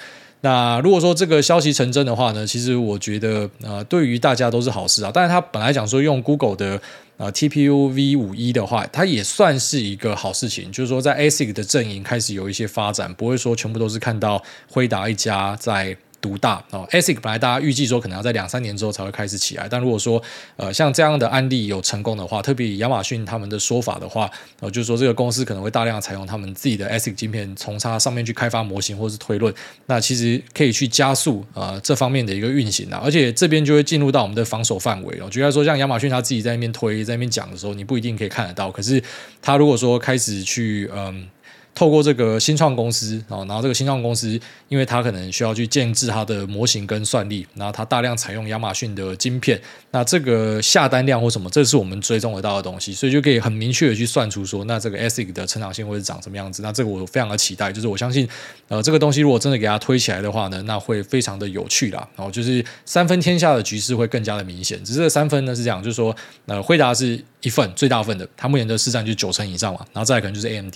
[0.46, 5.10] 那如果说这个消息成真的话呢，其实我觉得呃，对于大家都是好事啊。
[5.14, 6.82] 但是他本来讲说用 Google 的
[7.16, 15.96] 呃 TPU V 五一的话，它也算是一个好事情，就是说在 ASIC 的阵营开始有一些发展，不会说全部都是看到辉达一家在。
[16.24, 20.24] 独大哦，ASIC 本来大家预计说可能要在两三年之后才会开始起来，但如果说
[20.56, 24.32] 呃像这样的案例有成功的话，特别亚马逊他们的说法的话，
[24.62, 29.54] 呃就是说这个公司可能会大量采用他们自己的 ASIC 晶片，从它上面去开发模型或是推论，
[29.88, 35.30] 那其实可以去加速呃这方面的一个运行啊，而且这边就会进入到我们的防守范围哦。
[35.30, 39.04] 举例说，像亚马逊他自己在那边推在那边讲的时候，你不一定可以看得到，可是
[39.42, 41.28] 他如果说开始去嗯。
[41.76, 49.60] 透过这个新创公司啊，然后这个新创公司，因为它可能需要去建置它的模型跟算力，然后它大量采用亚马逊的晶片，
[49.92, 56.62] 那这个下单量或什么，这是我们追踪得到的东西，所以就可以很明确的去算出说，那这个 ASIC 的成长性会是长什么样子。
[56.62, 58.28] 那这个我非常的期待，就是我相信，
[58.68, 62.08] 呃，这个东西如果真的给它推起来的话呢，那会非常的有趣啦。
[62.16, 64.84] 然后就是三分天下的局势会更加的明显。
[64.84, 70.76] 只是这三分呢是这样，就是说，呃，辉达是一份最大份的，它目前的市占就九成以上嘛，然后再来可能就是 AMD。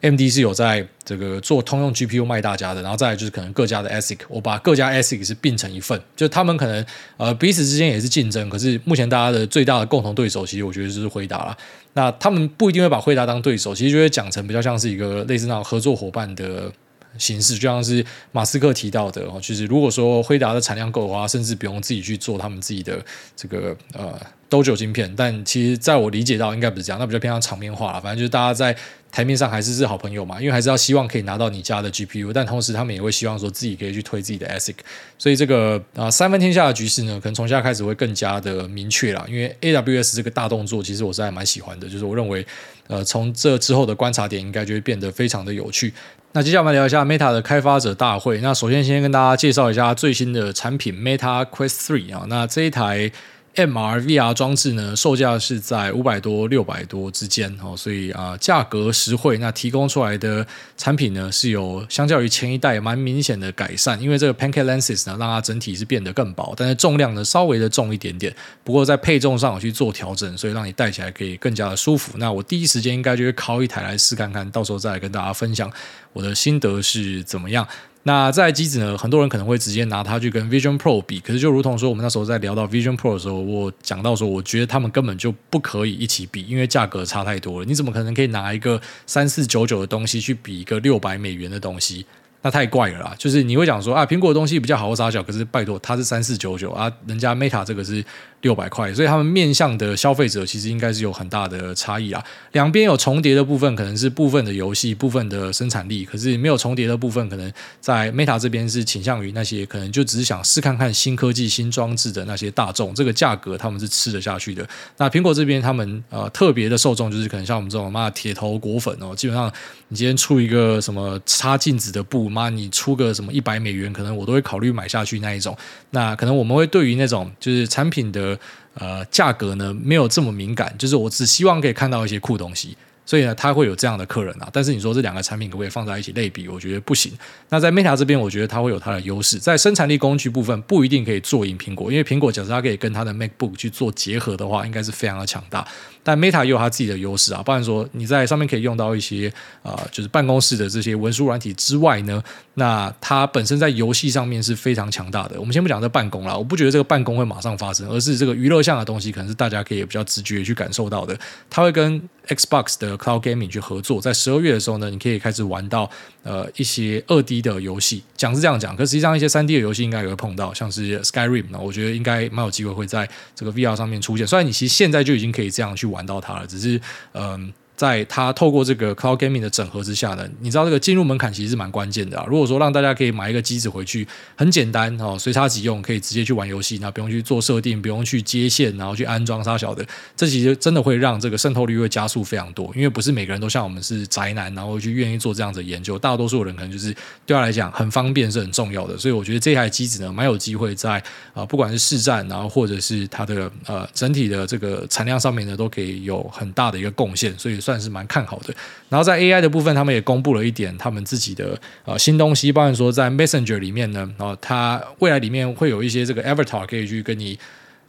[0.00, 6.84] AMD 是有在这个做通用 GPU 卖大家的，然后再来就是可能各家的 ASIC，我把各家 ASIC 是并成一份，就他们可能
[7.16, 11.56] 呃彼此之间也是竞争，可是目前大家的最大的共同对手，其实我觉得就是惠达了。
[11.94, 16.70] 那他们不一定会把惠达当对手，其实就会讲成比较像是一个类似那种合作伙伴的
[17.18, 23.04] 形式，就像是马斯克提到的哦，就是如果说辉达的产量够的话，甚至不用自己去做他们自己的
[23.36, 28.76] 这个呃 Dojo 晶片，但其实在我理解到应该不是这样，那比较偏向场面化了，反正就是大家在。
[29.14, 34.74] 台面上还是是好朋友嘛，因为还是要希望可以拿到你家的 GPU，但同时他们也会希望说自己可以去推自己的 ASIC，
[35.16, 39.24] 所以这个啊、三分天下的局势呢，可能从现在开始会更加的明确了。
[39.28, 42.44] 因为 AWS 这个大动作，其实我是还蛮喜欢的，就是我认为
[42.88, 45.94] 呃从这之后的观察点应该就会变得非常的有趣。
[46.32, 48.40] 那接下来我们聊一下 Meta 的开发者大会。
[48.40, 53.12] 那首先先跟大家介绍一下最新的产品 Meta Quest 3啊，那这一台。
[53.54, 59.38] MR VR 装置呢，售价是在五百多六百多之间哦，所以啊，价格实惠。
[59.38, 60.44] 那提供出来的
[60.76, 68.34] 产品呢，是有相较于前一代蛮明显的改善，因为这个 Pancake Lenses 呢，让它整体是变得更薄，但是重量呢稍微的重一点点。
[68.64, 72.18] 不过在配重上有去做调整，所以让你戴起来可以更加的舒服。
[72.18, 75.70] 那我第一时间应该就会拷一台来试看看，到时候再来跟大家分享
[76.12, 77.66] 我的心得是怎么样。
[78.06, 87.64] 那在机子呢，很多人可能会直接拿它去跟 Vision Pro 比，可是就如同说，我们那时候在聊到 Vision Pro 的时候，我讲到说，我觉得他们根本就不可以一起比，因为价格差太多了。
[87.64, 92.04] 你怎么可能可以拿一个三四九九的东西去比一个六百美元的东西？
[92.42, 93.14] 那太怪了啦！
[93.18, 98.04] 就是你会讲说啊，苹果的东西比较好或啥小，可是拜托，它是三四九九啊，人家 Meta 这个是。
[98.44, 102.22] 六百块，所以他们面向的消费者其实应该是有很大的差异啊。
[102.52, 114.68] 两边有重叠的部分，可能是部分的游戏、部分的生产力，可是没有重叠的部分，可能在 Meta 这边是倾向于那些可能就只是想试看看新科技、新装置的那些大众，这个价格他们是吃得下去的。
[114.98, 119.50] 那苹果这边他们呃特别的受众就是可能像我们这种妈铁头果粉哦，基本上
[119.88, 125.56] 你今天出一个什么擦镜子的布，妈你出个什么一百美元，可能我都会考虑买下去那一种。
[125.92, 128.33] 那可能我们会对于那种就是产品的。
[128.74, 132.76] 呃，价格呢没有这么敏感，就是我只希望可以看到一些酷东西。
[133.06, 134.48] 所以呢，它会有这样的客人啊。
[134.52, 136.48] 但是你说这两个产品可不可以放在一起类比？
[136.48, 137.12] 我觉得不行。
[137.48, 145.66] 那在 Meta 这边，我觉得它会有它的优势，在生产力工具部分不一定可以做赢苹果，因为苹果假设它可以跟它的 MacBook 去做结合的话，应该是非常的强大。
[146.02, 152.22] 但 Meta 也有它自己的优势啊，不然说你在上面可以用到一些啊、就是办公室的这些文书软体之外呢，
[152.54, 155.40] 那它本身在游戏上面是非常强大的。
[155.40, 161.18] 我们先不讲这办公啦，我不觉得这个办公会马上发生，而是这个娱乐项的东西，可能是大家可以比较直觉去感受到的。
[161.48, 165.90] 它会跟 Xbox 的 Cloud Gaming 去合作，在十二月的时候呢，你可以开始玩到
[166.22, 168.02] 呃一些二 D 的游戏。
[168.16, 174.26] 讲是这样讲，可实际上一些三 D 的游戏应该也会碰到，像是 Skyrim 呢，我觉得应该蛮有机会会在这个 VR 上面出现。
[174.26, 176.80] 虽然你其实现在就已经可以这样去玩到它了，只是
[177.12, 177.52] 嗯。
[177.84, 182.24] 在它透过这个 Cloud Gaming 的整合之下呢，你知道这个进入门槛其实是蛮关键的啊。
[182.26, 189.84] 如果说让大家可以买一个机子回去，很简单哦，随插即用，可以直接去玩游戏，那不用去做设定，不用去接线，然后去安装啥小的，
[190.16, 192.72] 这其实真的会让这个渗透率会加速非常多。
[192.74, 196.94] 因为不是每个人都像我们是宅男，然后去愿意做这样子的研究，大多数人可能就是
[197.26, 198.96] 对他来讲很方便是很重要的。
[198.96, 201.02] 所以我觉得这台机子呢，蛮有机会在
[201.34, 208.54] 啊，不管是市占，然后或者是它的呃整体的这个产量上面呢，都可以有很大的一个贡献，所以算是蛮看好的。
[208.88, 217.38] 然后在 AI 的部分，他们也公布了一点他们自己的呃新东西，包含说在 Messenger 里面呢，然后它未来里面会有一些这个 Avatar 可以去跟你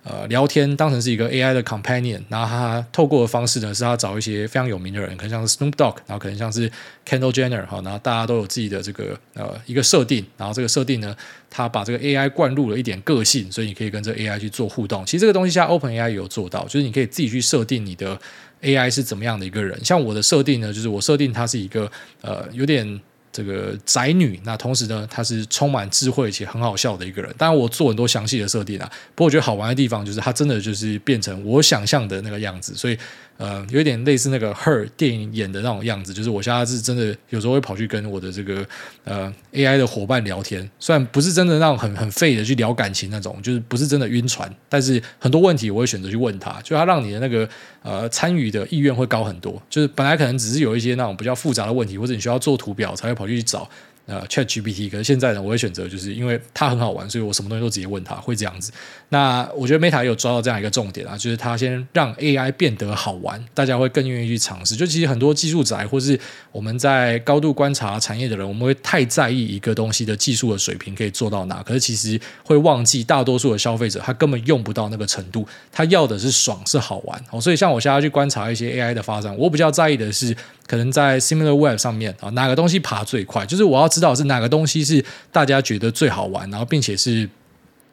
[0.03, 2.21] 呃聊天，当成是一个 AI 的 Companion。
[2.29, 6.69] 然后他透过的方式呢，是他找一些非常有名的人，可能像是 Snoop Dogg，然后可能像是
[7.07, 11.15] Kendall Jenner 哈，然后大家都有自己的这个呃一个设定，然后这个设定呢，
[11.49, 15.05] 他把这个 AI 灌入了一点个性，所以你可以跟这 AI 去做互动。
[15.05, 18.19] 其实这个东西现在 OpenAI 也有做到，就是你可以自己去设定你的。
[18.61, 19.79] AI 是怎么样的一个人？
[19.83, 21.91] 像我的设定呢，就是我设定她是一个
[22.21, 22.99] 呃有点
[23.31, 27.33] 这个宅女，那同时呢，她是充满智慧且很好笑的一个人。
[27.37, 28.89] 当然，我做很多详细的设定啊。
[29.13, 32.97] 不过我觉得好玩的地方就是她真的就是变成我想象的那个样子，所以
[33.37, 38.65] 呃，有点类似那个 Her 电影演的那种样子，就是我现在是真的有时候会跑去跟我的这个
[39.03, 47.47] 呃 AI 的伙伴聊天，虽然不是真的那种很很废的去聊感情那种，就是不是真的晕船，但是很多问题我会选择去问他，就他让你的那个
[47.83, 53.69] 呃参与的意愿会高很多，就是本来可能只是有一些那种比较复杂的问题，或者你需要做图表才会跑去找。
[54.07, 58.71] 呃，ChatGPT，可是现在呢，我会选择就是因为它很好玩，所以我什么东西都直接问它，会这样子。
[59.15, 64.75] 那我觉得 Meta 有抓到这样一个重点啊，就是它先让 AI 变得好玩，大家会更愿意去尝试。
[64.75, 66.19] 就其实很多技术宅或是
[66.51, 77.23] 我们在高度观察产业的人，我们会太在意一个东西的技术的水平可以做到哪，可是其实会忘记大多数的消费者他根本用不到那个程度，他要的是爽是好玩。
[77.31, 80.35] 哦，所以像我现在去观察一些 AI 的发展，我比较在意的是。
[80.67, 83.45] 可能在 SimilarWeb 上面啊，哪个东西爬最快？
[83.45, 87.29] 就是我要知道是哪个东西是大家觉得最好玩，然后并且是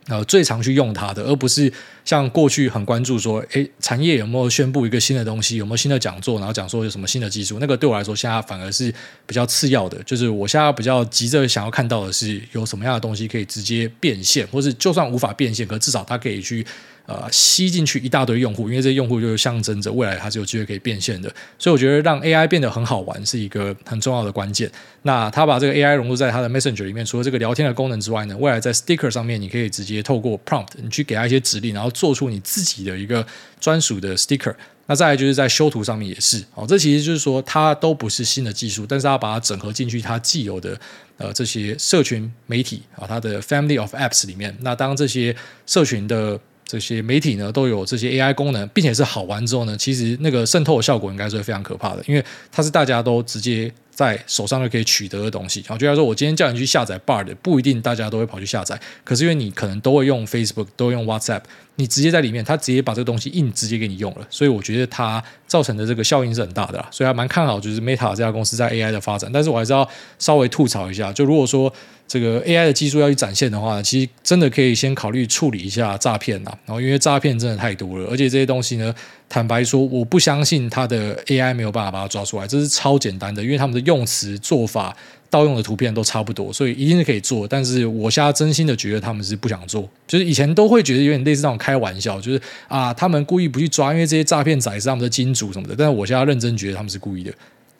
[0.08, 1.72] 呃最常去用它的，而不是
[2.04, 7.58] 像过去很关注说，诶，产业有没有宣布一个新的东西，有没有新的讲座，然后讲说有什么新的技术？
[7.60, 8.92] 那个对我来说现在反而是
[9.26, 10.02] 比较次要的。
[10.04, 16.66] 就是我现在比较急着想要看到的是有什么样的东西可以直接变现，或是就算无法变现，可至少它可以去。
[17.04, 24.70] 呃，吸进去一大堆用户，因为这些用户就是象征着未来它是有机会可以变现的，所以我觉得让 AI 变得很好玩是一个很重要的关键。
[25.02, 33.24] 那他把这个 AI 融入在他的 Messenger 里面，除了这个聊天的功能之外呢，未来在 Sticker 上面，你可以直接透过 Prompt，你去给他一些指令，然后做出你自己的一个
[33.60, 34.54] 专属的 Sticker。
[34.86, 40.78] 那再来就是在修图上面也是，哦，这其实就是说它都不是新的技术，但是它把它整合进去，它既有的
[41.18, 45.34] 呃这些社群媒体啊，它的 Family of Apps 里面，那当这些
[45.66, 55.62] 社群的这些媒体呢都有这些 AI 功能，并且是好玩之后呢，其实那个渗透的效果应该是会非常可怕的，因为它是大家都直接在手上就可以取得的东西。
[55.68, 61.42] 好，就像说我今天叫你去下载 Bard，不一定大家都会跑去下载，可是因为你可能都会用 Facebook，都会用 WhatsApp。
[61.76, 69.30] 你直接在里面，他直接把这个东西硬直接给你用了，所以我觉得它造成的这个效应是很大的，所以还蛮看好就是 Meta 这家公司在 AI 的发展。
[69.32, 71.72] 但是我还是要稍微吐槽一下，就如果说
[72.06, 76.52] 这个 AI 的技术要去展现的话，其实真的可以先考虑处理一下诈骗呐。
[76.66, 78.94] 然后因为诈骗真的太多了，而且这些东西呢，
[79.32, 84.94] 坦白说，我不相信他的 AI 没有办法把它抓出来，这是超简单的，因为他们的用词做法。
[85.32, 87.48] 盗用的图片都差不多，所以一定是可以做。
[87.48, 95.74] 但是我现在真心的觉得他们是不想做，就是以前都会觉得有点类似那种开玩笑，就是啊，他们故意不去抓，因为这些诈骗仔是他们的金主什么的。
[95.74, 97.32] 但是我现在认真觉得他们是故意的。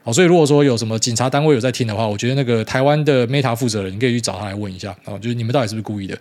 [0.02, 6.16] 好，所以如果说有什么警察单位有在听的话，我觉得那个台湾的 Meta 负责人，你可以去找他来问一下啊，就是你们到底是不是故意的？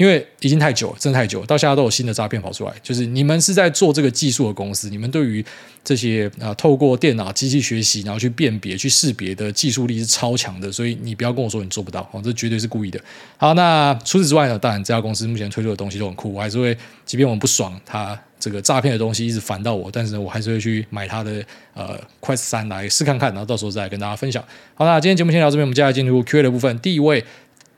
[0.00, 2.72] 因为已经太久了，真的太久了，到现在都有新的诈骗跑出来。
[2.82, 5.44] 就是你们是在做这个技术的公司，你们对于
[5.84, 10.72] 这些啊、呃，透过电脑机器学习，然后去辨别、去识别的技术力是超强的。
[10.72, 12.98] 所以你不要跟我说你做不到，哦，这绝对是故意的。
[13.36, 14.58] 好，那除此之外呢？
[14.58, 24.42] 当然，这家公司目前推出的东西都很酷，我还是会，即便我们不爽它这个诈骗的东西一直烦到我，但是呢，我还是会去买它的呃 Quest 三来试看看，然后到时候再来跟大家分享。
[24.72, 26.78] 好，那今天节目先到这边，我们接下来进入 Q&A 的部分。
[26.78, 27.22] 第一位。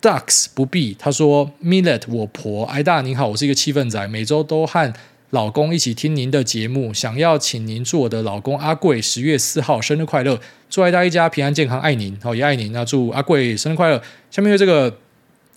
[0.03, 4.93] Ducks 不必，他说：Millet 我婆，艾大您好，我是一个气氛仔，每周都和
[5.31, 14.03] 老公一起听您的节目，想要请您祝我的老公阿贵十月四号生日快乐，祝艾大一家平安健康，爱您，好也爱您，那祝阿贵生日快乐。
[14.31, 14.99] 下面有这个。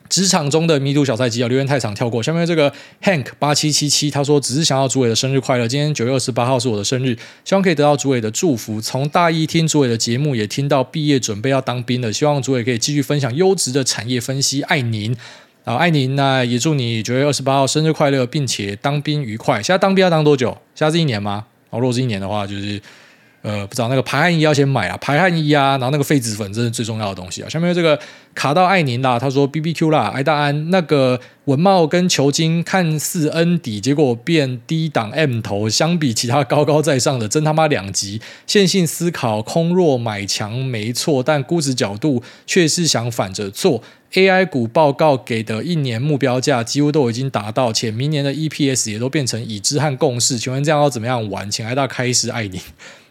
[0.08, 2.22] 职场中的迷途小菜鸡啊，留言太长跳过。
[2.22, 5.68] 下面这个 Hank 八七七七他说，只是想要主委的生日快乐。
[5.68, 8.80] 今天九月二十八号是我的生日，希望可以得到主委的祝福。
[8.80, 12.14] 从大一听主委的节目，也听到毕业准备要当兵了。
[12.14, 14.62] 希望主委可以继续分享优质的产业分析。
[14.64, 15.16] 爱您
[15.64, 16.16] 啊，爱您。
[16.16, 19.56] 那也祝你九月二十八号生日快乐，并且当兵愉快。
[19.64, 20.56] 现在当兵要当多久？
[20.76, 21.46] 现在是一年吗？
[21.72, 22.80] 哦，如果是一年的话，就是。
[23.46, 27.48] 呃，不知道那个排汗衣要先买啊，排汗衣啊，然后那个痱子粉，这是最重要的东西啊。
[27.48, 28.00] 下面这个
[28.34, 38.20] 卡到爱宁啦，他说 B B Q 啦，艾大安那个文茂跟球经看似 N 底，结果变低档 M 头，相比其他高高在上的，真他妈两极。
[38.48, 43.84] 线性思考，空弱买强没错，但估值角度却是想反着做。
[44.16, 50.40] A I 股报告给的一年目标价几乎都已经达到，且明年的 E P S 也都变成已知和共识。
[50.40, 51.52] 请问这样要怎么样玩？
[51.52, 52.60] 请艾大开始爱你。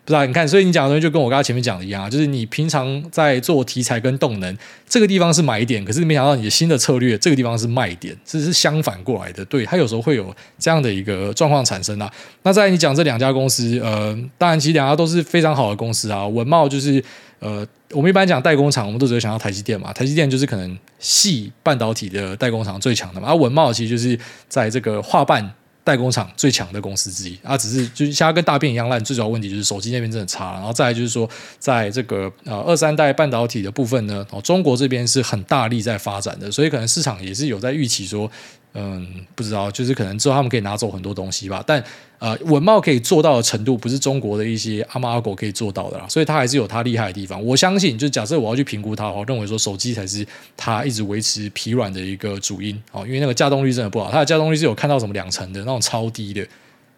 [0.04, 4.54] 不知道，你看，所以你讲的东西就跟我刚才前面讲的一样啊，就是你平常在做题材跟动能，
[4.86, 9.42] 这个地方是买点，可是没想到你的新的策略，这个地方是卖点，这是相反过来的。
[9.46, 12.12] 对，它有时候会有这样的一个状况产生啊。
[12.42, 16.26] 那在你讲这两家公司，呃，当然其实两家都是非常好的公司啊。
[16.26, 17.02] 文茂就是，
[17.38, 24.18] 呃，我们一般讲代工厂，我们都只会想到台积电嘛，台积电就是可能系半导体的代工厂最强的嘛，而文茂其实就是
[24.50, 25.54] 在这个画半。
[25.84, 27.38] 代工厂最强的公司之一。
[27.44, 38.30] 啊，只是就是现在跟大便一样烂，最主要问题就是手机那边真的差，然后再来就是说，在这个呃二三代半导体的部分呢，哦中国这边是很大力在发展的，所以可能市场也是有在预期说，
[38.74, 39.06] 嗯，
[39.36, 41.62] 不知道，就是可能之后他们可以拿走很多东西吧。
[41.64, 41.82] 但
[42.18, 46.06] 呃，文茂可以做到的程度，不是中国的一些阿猫阿狗可以做到的啦。
[46.08, 47.40] 所以它还是有它厉害的地方。
[47.44, 56.46] 我相信，就假设我要去评估它的话，我认为说手机才是它一直维持疲软的一个主因哦，因为那个架动率真的不好，它的架动力是有看到什么两成的那种超低的。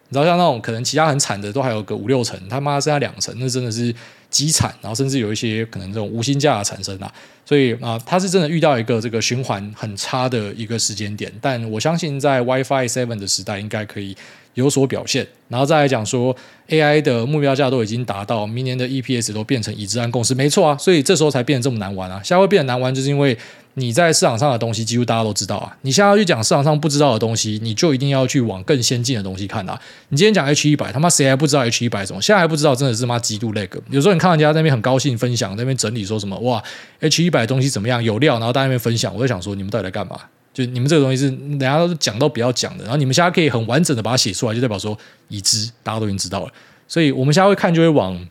[0.09, 3.93] 你知道像那种可能其他很惨的都还有个五六成，他妈剩下两成，那真的是
[4.29, 4.73] 极惨。
[4.81, 7.11] 然后甚至有一些可能这种无薪假的产生啊，
[7.45, 11.31] 所以啊，他是真的遇到一个这个循环很差的一个时间点。
[11.41, 14.15] 但我相信在 WiFi Seven 的时代，应该可以
[14.57, 15.25] 有所表现。
[15.47, 16.35] 然后再来讲说
[16.67, 20.77] AI 的目标价都已经达到，明年的 EPS 都变成已知按共识，没错啊。
[20.77, 22.19] 所以这时候才变得这么难玩啊。
[22.23, 23.37] 现在会变得难玩，就是因为。
[23.79, 25.77] 你在市场上的东西几乎大家都知道啊！
[25.83, 29.79] 你现在要去讲市场上不知道的东西，你就一定要去往更先进的东西看啊！
[30.09, 32.19] 你今天讲 H 一百，他妈谁还不知道 H 一百什么？
[32.19, 33.69] 现在还不知道，真的是妈极度 lag。
[33.91, 36.63] 有时候你看人家在那边很高兴分享，在那边整理说什么哇
[37.01, 40.21] ，H 一百东西怎么样有料，然后大家在那边分享，我就想说你们到底在干嘛？
[40.57, 44.97] 就你们这个东西是人家都讲都不要讲的，然后你们现在可以很完整的把它写出来，就代表说
[45.27, 46.51] 已知，大家都已经知道了。
[46.87, 48.27] 所以我们现在会看就会往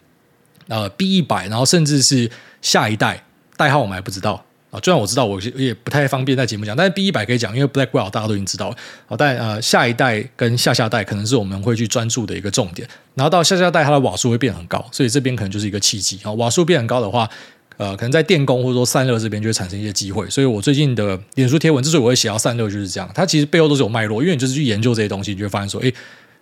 [0.67, 2.29] 呃 B 一百，然后甚至是
[2.61, 3.23] 下一代
[3.57, 4.45] 代号我们还不知道。
[4.73, 8.77] 啊，虽然我知道我也不太方便在节目讲，但是 B 一百可以讲，因为 black 大家都已经知道了。
[9.07, 12.89] 好，但呃下一代跟下下代可能是我们会去专注的一个重点。
[13.15, 16.33] 然后到下下代，它的瓦数会变很高，所以这边可能就是一个契机啊。
[16.33, 17.31] 瓦数变很高的话，
[17.77, 20.29] 呃，可能在电工或者说散热这边就会产生一些机会。
[20.31, 23.11] 所以我最近的脸书贴文之所以我会写到散热，就是这样。
[23.15, 25.93] 它其实背后都是有脉络，因为你就是去研究这些东西，你就会发现说，诶。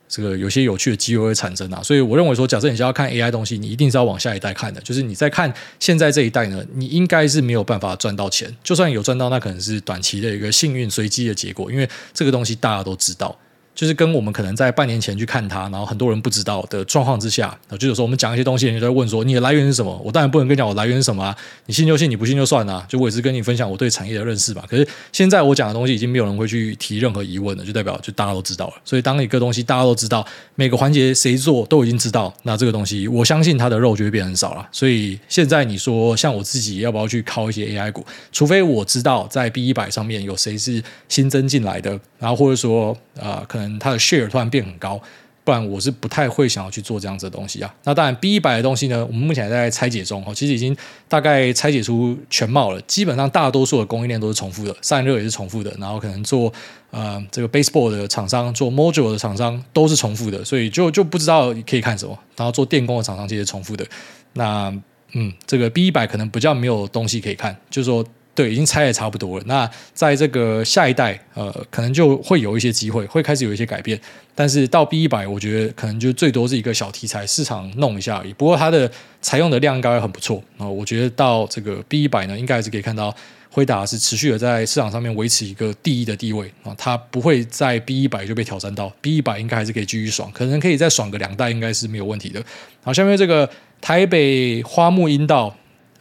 [0.06, 4.78] 这个有些有趣的机会会产生啊，所以我认为说，假设你是要看 AI 东西，你一定是要往下一代看的。
[4.82, 13.36] 就是你在看现在这一代呢，你应该是没有办法赚到钱，就算有赚到，那可能是短期的一个幸运随机的结果，因为这个东西大家都知道。
[13.74, 20.00] 就是跟我们可能在半年前去看它，然后很多人不知道的状况之下，就有时候我们讲一些东西，人家就会问说你的来源是什么？
[20.04, 22.84] 我当然不能跟你讲我来源是什么啊，你信就信，你不信就算了。
[22.88, 24.64] 就我也是跟你分享我对产业的认识吧。
[24.68, 28.74] 可是现在我讲的东西已经没有人会去提任何疑问了，就代表就大家都知道了。
[28.84, 34.68] 所以当一个东西大家都知道，每个环节谁做都已经知道，那这个东西我相信它的肉就会变很少了。
[34.70, 38.04] 所以现在你说像我自己要不要去靠一些 AI 股？
[38.30, 45.00] 除非我知道在 B 一百上面有谁是新增进来的，然后或者说啊、呃，可能它的 share 突然变很高，
[45.44, 47.74] 不然我是不太会想要去做这样子的东西啊。
[47.84, 50.74] 那当然，B 一百的东西呢，我们目前还在拆解中哦，其实已经
[51.06, 52.80] 大概拆解出全貌了。
[52.82, 56.52] 基本上大多数的供应链都是重复的，散热也是重复的，然后可能做
[56.90, 62.18] 呃这个 baseboard 的厂商、做 module 的厂商都是重复的，所以就就不知道可以看什么。
[62.36, 63.86] 然后做电工的厂商其实重复的，
[64.32, 64.72] 那
[65.12, 68.04] 嗯，这个 B 一百可能比较没有东西可以看，就是说。
[68.34, 69.44] 对，已经拆的差不多了。
[69.46, 73.98] 那在这个下一代，呃，可能就会有一些机会，会开始有一些改变。
[74.34, 78.32] 但是到 B 一百，我觉得可能就最多是一个小题材，市场弄一下而已。
[78.32, 78.90] 不过它的
[79.22, 80.66] 采用的量应该会很不错啊。
[80.66, 83.14] 我觉得到这个 B 一百呢，应该还是可以看到
[83.50, 86.74] 辉达是持续的在市场上面维持一个第一的地位啊。
[86.76, 92.42] 它不会在 B 一百就被挑战到，B 一百应该还是可以继续爽，可能可以再爽个两代，应该是没有问题的。
[92.82, 93.48] 好，下面这个
[93.80, 95.54] 台北花木阴道。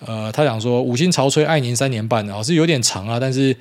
[0.06, 3.56] 呃，他讲说五星潮吹爱您三年半，然后是有点长啊，但是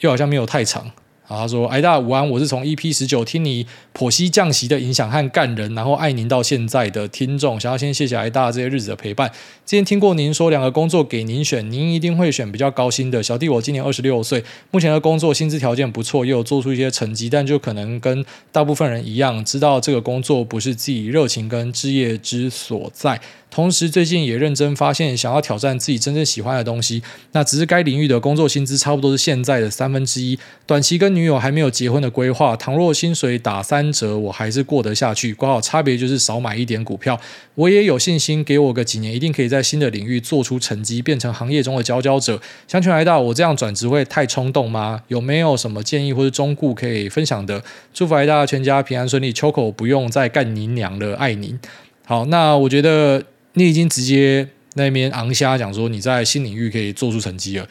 [0.00, 0.90] 又好像没有太长。
[1.30, 3.64] 啊他说：“艾大午安，我是从 EP 十九听你
[3.96, 9.30] 剖析降息的影响和干人，然后爱您到现在的听众，想要先谢谢艾大这些日子的陪伴。
[9.64, 13.22] 之前听过您说两个工作给您选，您一定会选比较高薪的。
[13.22, 23.20] 小弟我今年二十六岁，目前的工作薪资条件不错，也有做出一些成绩，但就可能跟大部分人一样，知道这个工作不是自己热情跟志业之所在。
[23.52, 27.02] 同时最近也认真发现，想要挑战自己真正喜欢的东西，
[27.32, 35.34] 那只是该领域的工作薪资差不多是现在的三分之一，短期跟女友还没有结婚的规划，倘若薪水打三折，我还是过得下去。
[35.34, 37.20] 刚好差别就是少买一点股票。
[37.54, 42.40] 我也有信心，给我个几年，一定可以在新的领域做出成绩，变成行业中的佼佼者。
[42.66, 45.02] 想请来到，我这样转职会太冲动吗？
[45.08, 47.62] 有没有什么建议或者忠告可以分享的？
[47.92, 51.58] 祝福癌大全家平安顺利，秋口不用再干您娘了，爱您。
[52.06, 57.68] 好，那我觉得你已经直接那边昂虾讲说你在新领域可以做出成绩了，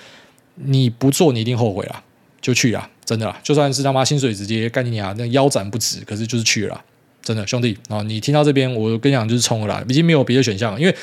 [0.55, 2.03] 你不做你一定后悔了。
[2.41, 6.81] 就去啊，真的啦，就算是他妈薪水直接干你啊，那腰斩不止，可是就是去了，
[7.21, 8.01] 真的兄弟啊！
[8.03, 10.95] 你听到这边，我跟你讲就是冲了啦，已经没有别的选项，因为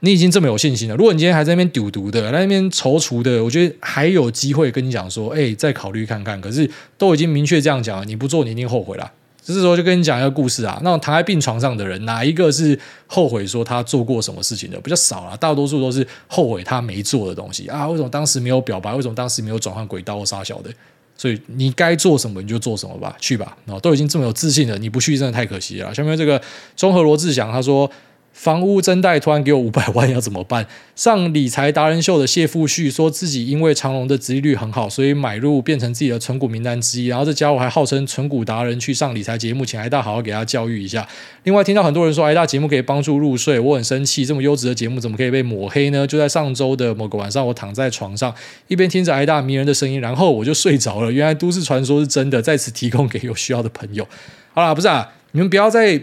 [0.00, 0.96] 你已经这么有信心了。
[0.96, 6.40] 如果你今天还在那边赌毒的，在那边踌躇的，我觉得还有机会跟你讲说，哎，再考虑看看。
[6.40, 6.68] 可是
[6.98, 9.10] 都已经明确这样讲了，你不做你一定后悔了。
[9.44, 14.80] 就是说就跟你讲一个故事啊，那种躺在病床上的人，哪一个是后悔说他做过什么事情的？
[14.80, 17.88] 比较少啦，大多数都是后悔他没做的东西啊。
[17.88, 18.94] 为什么当时没有表白？
[18.94, 20.70] 为什么当时没有转换轨道或杀小的？
[21.16, 23.56] 所以你该做什么你就做什么吧，去吧。
[23.80, 25.94] 都已经这么有自信了，你不去真的太可惜了。
[25.94, 26.40] 下面这个
[26.74, 27.88] 综合罗志祥他说，
[28.32, 30.66] 房屋增贷突然给我五百万要怎么办？
[30.96, 37.06] 上理财达人秀的谢富旭说自己因为长隆的殖利率很好，所以买入变成自己的存股名单之一。
[37.06, 41.06] 然后这家伙还号称存股达人，去上理财节目，请癌大好好给他教育一下。
[41.44, 46.06] 另外听到很多人说癌大节目可以帮助入睡，我很生气，这么优质的节目怎么可以被抹黑呢？
[46.06, 48.34] 就在上周的某个晚上，我躺在床上，
[48.68, 51.12] 一边听着癌大迷人的声音，然后我就睡着了。
[51.12, 54.06] 原来都市传说是真的，在此提供给有需要的朋友。
[54.52, 56.02] 好了，不是啊，你们不要再。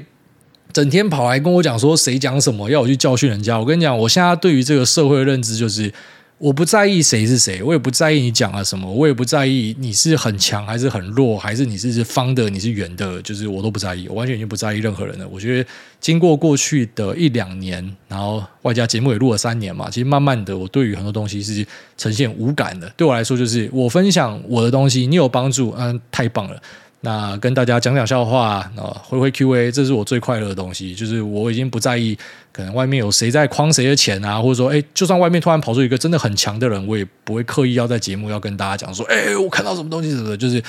[0.71, 3.57] 整天跑来跟我讲说谁讲什么，要我去教训人家。
[3.57, 5.91] 我跟你讲，我现在对于这个社会的认知就是，
[6.37, 15.27] 我不在意谁是谁，我也不在意你讲了什么，我也不在意你是很强还是很弱，还是你是方的，你是圆的，就是我都不在意，我完全已经不在意任何人了。
[15.27, 21.65] 我觉得经过过去的一两年，然后外加节目也录了三年嘛，其实慢慢的，我对于很多东西是
[21.97, 22.87] 呈现无感的。
[22.95, 26.61] 对我来说，就是我分享我的东西，你有帮助，嗯，太棒了。
[27.01, 30.93] 那跟大家讲讲笑话，啊，回回 Q&A，这是我最快乐的东西。
[30.93, 32.17] 就是我已经不在意，
[32.51, 40.61] 可能外面有谁在诓谁的钱啊，或者说，哎，就算外面突然跑出一个真的很强的人，我也不会刻意要在节目要跟大家讲说，哎，我看到什么东西什么的，就是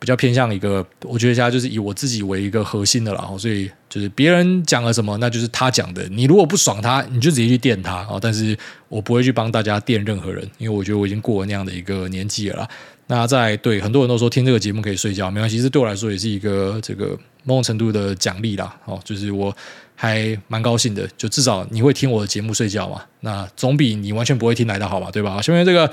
[0.00, 3.30] 比较偏向一个，我觉得现在就是以我自己为一个核心的啦。
[3.38, 6.02] 所以就是别人讲了什么，那就是他讲的。
[6.08, 8.18] 你如果不爽他，你就直接去电他啊。
[8.20, 8.58] 但是
[8.88, 12.68] 我不会去帮大家电任何人，因为我觉得我已经过了那样的一个年纪了啦。
[13.10, 18.76] 那在对很多人都说听这个节目可以睡觉，没关系，这对我来说也是一个这个某种程度的奖励啦。
[18.84, 19.54] 哦，就是我
[19.94, 23.00] 还蛮高兴的，就至少你会听我的节目睡觉嘛。
[23.20, 25.10] 那总比你完全不会听来的好吧？
[25.10, 25.40] 对吧？
[25.40, 25.90] 下面这个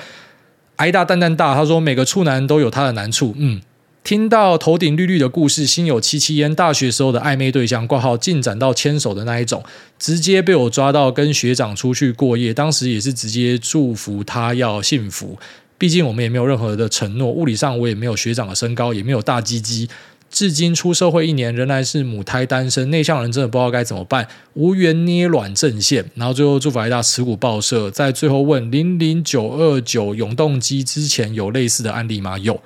[0.75, 3.33] 挨大蛋蛋大，他说每个处男都有他的难处。
[3.37, 3.61] 嗯，
[4.03, 6.53] 听到头顶绿绿的故事，心有戚戚焉。
[6.53, 9.63] 大学时候的暧昧对象挂号进展到牵手的那一种，
[9.97, 15.39] 直接被我抓到跟学长出去过夜，当时也是直接祝福他要幸福。
[15.77, 19.89] 毕竟我们也没有任何的承诺，物理上我也没有学长的身高，也没有大鸡鸡。
[20.31, 26.03] 至今出社会一年，仍然是母胎单身，内向人真的不知道该怎么办，无缘捏卵阵线。
[26.15, 32.37] 然后最后祝福癌大持股报社，在最后问零零九二九永动机之前有类似的案例吗？
[32.39, 32.59] 有。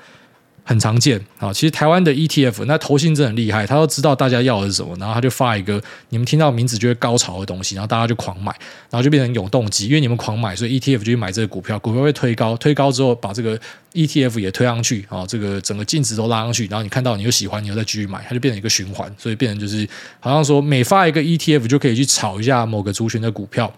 [0.63, 8.51] 很常见啊，其实台湾的 ETF 那投信真的很厉害，他都知道大家要的是什么，然后他就发一个你们听到名字就会高潮的东西，然后大家就狂买，
[8.89, 13.59] 然后就变成永动机，因为你们狂买，所以 ETF 就去买这个股票，股票会推高，推高之后把这个
[13.93, 19.87] ETF 也推上去啊，这个整个净值都拉上去，然后你看到你又喜欢，你又再继续买，它就变成一个循环，所以变成就是
[20.19, 23.73] 好像说每发一个 ETF 就可以去炒一下某个族群的股票。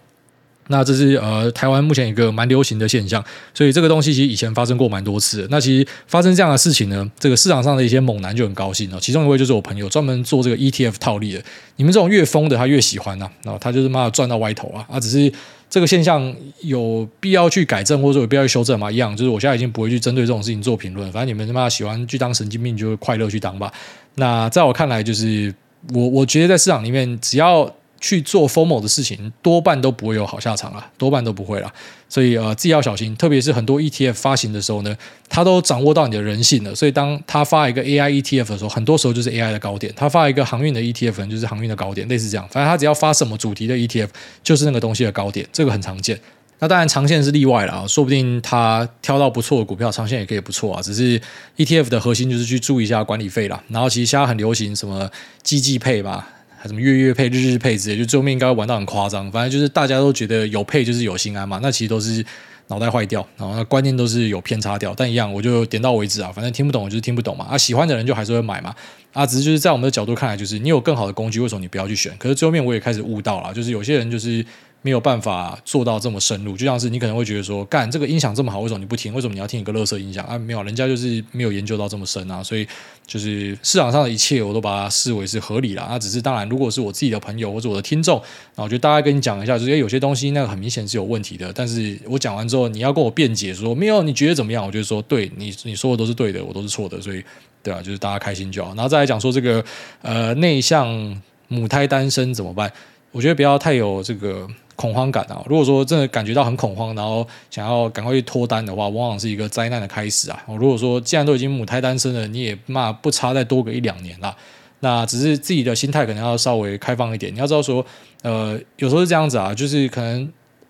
[0.72, 3.22] 那这是呃台湾目前一个蛮流行的现象，
[3.54, 5.46] 所以这个东西其实以前发生过蛮多次。
[5.50, 8.98] 那其实发生这样的事情呢，这个市场上的一些猛男就很高兴哦。
[9.00, 11.42] 其中一位就是我朋友，专门做这个 ETF 套利的。
[11.76, 13.32] 你们这种越疯的，他越喜欢呐、啊。
[13.44, 14.86] 然后他就是妈的赚到歪头啊！
[14.90, 15.32] 啊，只是
[15.68, 18.90] 这个现象有必要去改正，或者有必要去修正吗？
[18.90, 21.10] 一样，就是我现在已经不会去针对这种事情做评论。
[21.12, 23.72] 反正你们他妈喜欢去当神经病，就快乐去当吧。
[24.14, 25.52] 那在我看来，就是
[25.92, 27.70] 我我觉得在市场里面，只要
[28.02, 31.72] 去做 FOMO 的事情，多半都不会有好下场啊，多半都不会啦。
[32.08, 34.94] 所以呃，自己要小心，特别是很多 ETF 发行的时候呢，
[35.30, 36.74] 它都掌握到你的人性了。
[36.74, 42.46] 所以当他发一个 AI ETF 的时候，很多时候就是 AI 的高点；他发一个航运的 ETF，可能就是航运的高点，类似这样。
[42.50, 44.08] 反正他只要发什么主题的 ETF，
[44.42, 46.20] 就是那个东西的高点，这个很常见。
[46.58, 50.82] 那当然长线是例外了啊，说不定他挑到不错的股票，长线也可以不错啊。
[50.82, 51.20] 只是
[51.56, 53.62] ETF 的核心就是去注意一下管理费啦。
[53.68, 55.10] 然后其实现在很流行什么
[55.42, 56.28] 季季配吧。
[56.62, 59.28] 还什么月月配、日日配之类，就最后面应该玩到很夸张。
[59.32, 62.24] 反正就是大家都觉得有配就是有心安嘛，那其实都是
[62.68, 64.94] 脑袋坏掉，然后那观念都是有偏差掉。
[64.96, 67.46] 但一样，我就点到为止啊，反正听不懂我就是听不懂嘛。
[67.50, 68.72] 啊，喜欢的人就还是会买嘛。
[69.12, 72.16] 啊，只是就是在我们的角度看来，就是你有更好的工具，为什么你不要去选？
[72.16, 74.46] 可是最后面我也开始悟到了，就是有些人就是。
[74.82, 79.14] 没有办法做到这么深入，就像是你可能会觉得说，干这个音响这么好，为什么你不听？
[79.14, 80.36] 为什么你要听一个垃圾音响啊？
[80.36, 82.42] 没有，人家就是没有研究到这么深啊。
[82.42, 82.66] 所以
[83.06, 85.86] 就是市场上的一切，我都把它视为是合理了。
[85.88, 88.20] 那只是当然，如果是我自己的朋友或者我的听众，
[88.56, 91.52] 那我就大概跟你讲一下，就是有些东西那个很明显是有问题的。
[91.52, 94.66] 但是我讲完之后，你要跟我辩解说没有，你觉得怎么样？
[94.66, 97.00] 我就说对你你说的都是对的，我都是错的。
[97.00, 97.22] 所以
[97.62, 98.74] 对啊，就是大家开心就好。
[98.74, 99.64] 然后再来讲说这个
[100.00, 101.16] 呃内向
[101.46, 102.72] 母胎单身怎么办？
[103.12, 104.48] 我觉得不要太有这个。
[104.82, 105.40] 恐慌感啊！
[105.46, 110.44] 如果说真的感觉到很恐慌，然后想要赶快去脱单的话，往往是一个灾难的开始啊！
[110.58, 114.36] 如果说既然都已经母胎单身了，你也嘛不差再多个一两年啦。
[114.80, 117.32] 那只是自己的心态可能要稍微开放一点。
[117.32, 117.86] 你要知道说，
[118.22, 120.28] 呃，有时候是这样子啊，就是可能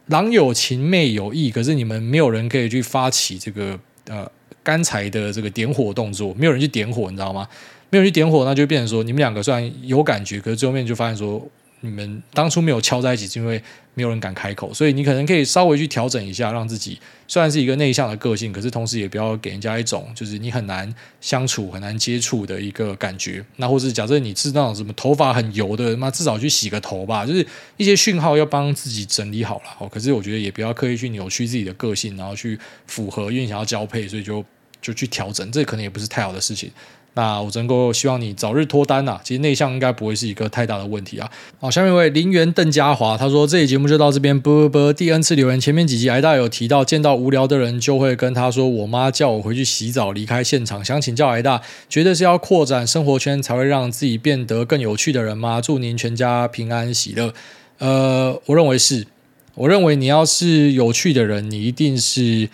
[0.08, 4.30] 郎有情妹有意，可是你们没有人可以去发起这个呃
[4.62, 7.48] 干柴的这个点火动作，没有人去点火，你知道吗？
[7.88, 11.42] 没有去点火，那就变成说你们两个虽然有感觉，可是最后面就发现说。
[11.82, 13.62] 你们当初没有敲在一起，是因为
[13.94, 23.44] 没有人敢开口，所以你可能可以稍微去调整一下，让自己虽然是一个内向的个性，可是同时也不要给人家一种就是你很难相处、很难接触的一个感觉。
[23.56, 29.64] 那或是假设你是那种什么头发很油的，那至少去洗个头吧，就是一些讯号要帮自己整理好了。
[29.78, 34.42] 哦，可是我觉得也不要刻意去扭曲自己的个性，然后去符合，因为想要交配，所以就
[34.80, 36.70] 就去调整，这可能也不是太好的事情。
[37.14, 39.20] 那我只能够希望你早日脱单呐、啊。
[39.22, 41.30] 其实内向应该不会是一个太大的问题啊。
[41.60, 44.92] 好，下面一位林园邓家华，他说这期节目就到这边，啵啵啵。
[44.92, 50.84] 第 N 次留言，前面几集挨大有提到，见到无聊的人就会跟他说，我妈叫我回去洗澡，离开现场。
[50.84, 55.60] 想请教挨大，觉得是要扩展生活圈才会让自己变得更有趣的人吗？
[55.60, 57.34] 祝您全家平安喜乐。
[57.78, 59.06] 呃，我认为是，
[59.54, 62.48] 我认为你要是有趣的人，你一定是，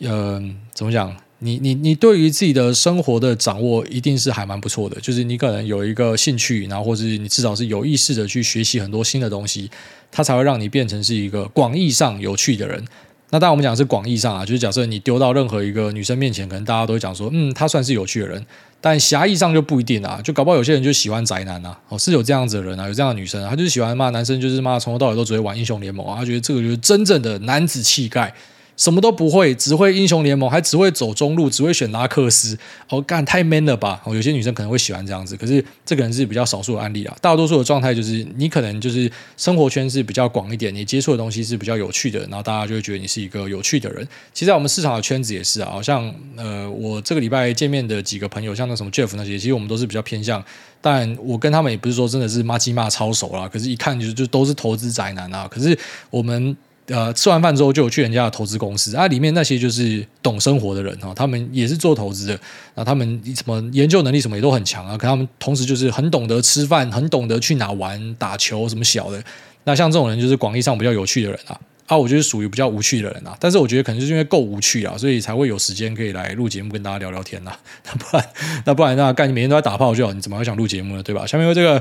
[0.00, 1.16] 嗯、怎么讲？
[1.42, 9.70] 你你你对于自己的生活的掌握一定是还蛮不错的，就是你可能有一个兴趣，然后或者你至少是有意识的去学习很多新的东西，
[10.12, 12.84] 它才会让你变成是一个广义上有趣的人。
[13.30, 18.44] 那当然我们讲是广义上啊，就是假设你丢到任何一个女生面前，可能大家都会讲说，嗯，她算是有趣的人，
[18.80, 28.34] 但狭义上就不一定啊，就搞不好有些人就喜欢宅男啊，哦，是有这样子的人啊，有这样的女生啊，她就是喜欢骂男生，就是骂从头到尾都只会玩英雄联盟啊，她觉得这个就是真正的男子气概。
[28.80, 32.58] 什么都不会，只会英雄联盟，还只会走中路，只会选拉克斯。
[32.88, 34.00] 哦，干太 man 了吧！
[34.06, 37.14] 哦，有些女生可能会喜欢这样子，可是这个人是比较少数的案例啊。
[37.20, 44.02] 大多数的状态就是，你可能就是生活圈是比较广一点，你接触的东西是比较有趣的，然后大家就会觉得你是一个有趣的人。
[44.32, 50.42] 其实，在我们市场的圈子也是啊，好像呃，我这个礼拜见面的几个朋友，像那什么 Jeff 那些，其实我们都是比较偏向。
[50.80, 55.46] 但我跟他们也不是说真的是骂鸡骂超熟啦，可是一看就就都是投资宅男啊。
[55.46, 55.78] 可是
[56.08, 56.56] 我们。
[56.90, 62.40] 呃，吃完饭之后就有去人家的投资公司啊，里面那些就是懂生活的人哈，他们也是做投资的，
[62.74, 69.22] 啊，他们什么研究能力什么也都很强啊，可他们同时就是很懂得吃饭，很懂得去哪玩打球什么小的。
[69.62, 73.36] 那像这种人就是广义上比较有趣的人啊，啊，我觉得属于比较无趣的人啊。
[73.38, 77.52] 但是我觉得可能就是因为够无趣啊，所以才会有时间可以来录节目跟大家聊聊天呐。
[77.86, 78.28] 那不然
[78.64, 81.02] 那不然那干你每天都在打炮就好，你怎么会想录节目呢？
[81.02, 81.24] 对吧？
[81.24, 81.80] 下面有这个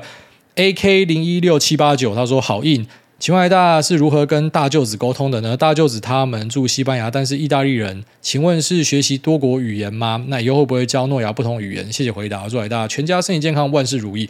[0.55, 2.86] AK 零一六七八九，他说好硬。
[3.20, 5.57] 请问艾大是如何跟大舅子沟通的呢？
[5.57, 8.05] 大舅子他们住西班牙，但是意大利人。
[8.22, 10.24] 请问是学习多国语言吗？
[10.30, 11.91] 那以后会不会教诺亚不同语言？
[11.91, 14.30] 谢谢回答，祝艾大全家身体健康，万事如意。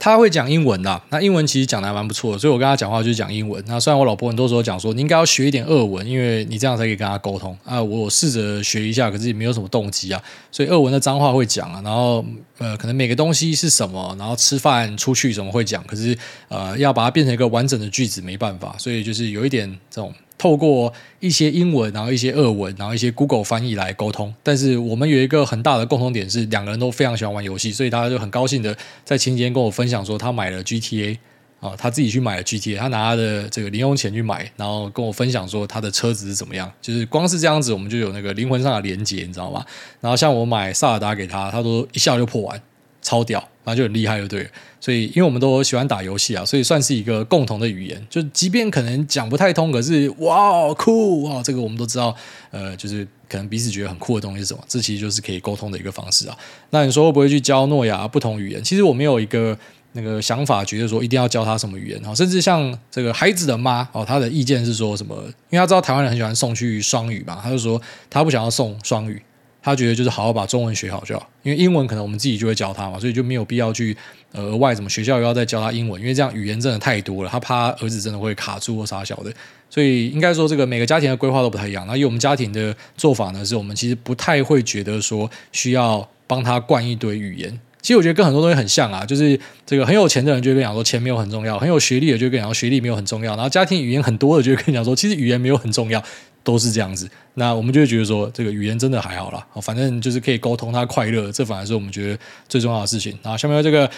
[0.00, 3.62] 他会讲英文的，那英文其实讲的还蛮不错的，所以我跟他讲话就是讲英文。
[3.68, 7.80] 那虽然我老婆很多时候讲说，你应该要学一点俄文，因为你这样才可以跟他沟通啊。
[7.80, 10.20] 我试着学一下，可是也没有什么动机啊。
[10.50, 12.24] 所以俄文的脏话会讲啊，然后
[12.56, 16.16] 呃，可能每个东西是什么，然后吃饭出去什么会讲，可是
[16.48, 20.10] 呃，要把它变成一个完整的句子没办法，所以就是有一点这种。
[20.40, 24.34] 透过一些英文，然后一些俄文，然后一些 Google 翻译来沟通。
[24.42, 28.74] 但是我们有一个很大的共同点是，两个人都非常喜欢玩游戏，所以他就很高兴的
[29.04, 31.18] 在前几天跟我分享说，他买了 GTA
[31.60, 36.72] 啊，他自己去买了 GTA，他拿他的这个零用钱去买，然后跟我分享说他的车子是怎么样。
[36.80, 39.62] 就是光是这样子，我们就有那个灵魂上的连接，你知道吗？
[40.00, 42.58] 然后像我买萨尔达给他，他都一下就破完，
[43.02, 44.50] 超屌，然后就很厉害，就对了。
[44.80, 48.06] 所以，因为我们都喜欢打游戏啊，所以算是一个共同的语言。
[48.08, 52.14] 就即便可能讲不太通，可是哇酷哇，这个我们都知道。
[52.50, 54.64] 呃，就是可能彼此觉得很酷的东西是什么？
[54.66, 56.36] 这其实就是可以沟通的一个方式啊。
[56.70, 58.62] 那你说会不会去教诺亚不同语言？
[58.64, 59.56] 其实我没有一个
[59.92, 62.14] 那个想法，觉得说一定要教他什么语言啊。
[62.14, 65.14] 甚至像这个孩子的妈哦，她的意见是说什么？
[65.50, 69.22] 因为他知道台湾人很喜欢送去双语嘛，他就说他不想要送双语。
[69.62, 73.96] 他觉得就是好好把中文学好就好，因为英文可能我们自己就会教他嘛，所以就没有必要去
[74.32, 79.32] 额外什么学校又要再教他英文，因为这样语言真的太多了，他怕儿子真的会卡住或啥小的。
[79.68, 81.86] 所以应该说这个每个家庭的规划都不太一样。
[81.86, 87.60] 那以我们家庭的做法呢，是我们其实不太会觉得说需要帮他灌一堆语言。
[87.80, 96.02] 其实我觉得跟很多东西很像啊，就是这个很有钱的人就会跟你讲说钱没有很重要，很有学历的就会跟你讲说学历没有很重要，然后家庭语言很多的就会跟你讲说其实语言没有很重要。
[96.42, 102.18] 都是这样子，那我们就会觉得说，这个语言真的还好啦，反正就是可以沟通，他快乐，这反而是我们觉得
[102.48, 103.18] 最重要的事情。
[103.22, 103.90] 然后下面这个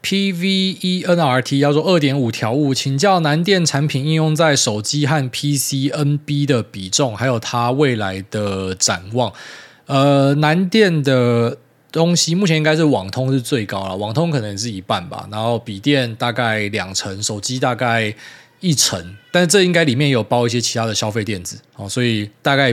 [0.00, 0.48] P V
[0.80, 9.32] E N R T 要做二点五条悟，请教南电产品应用在手机和 P C N B 的比重，还有它未来的展望。
[9.86, 11.58] 呃，南电的
[11.90, 18.14] 东西目前应该是网通是最高了，网通可能是一半吧，然后笔电大概两成，手机大概。
[18.60, 22.72] 一成，但是这应该里面有包一些其他的消费电子哦，所以大概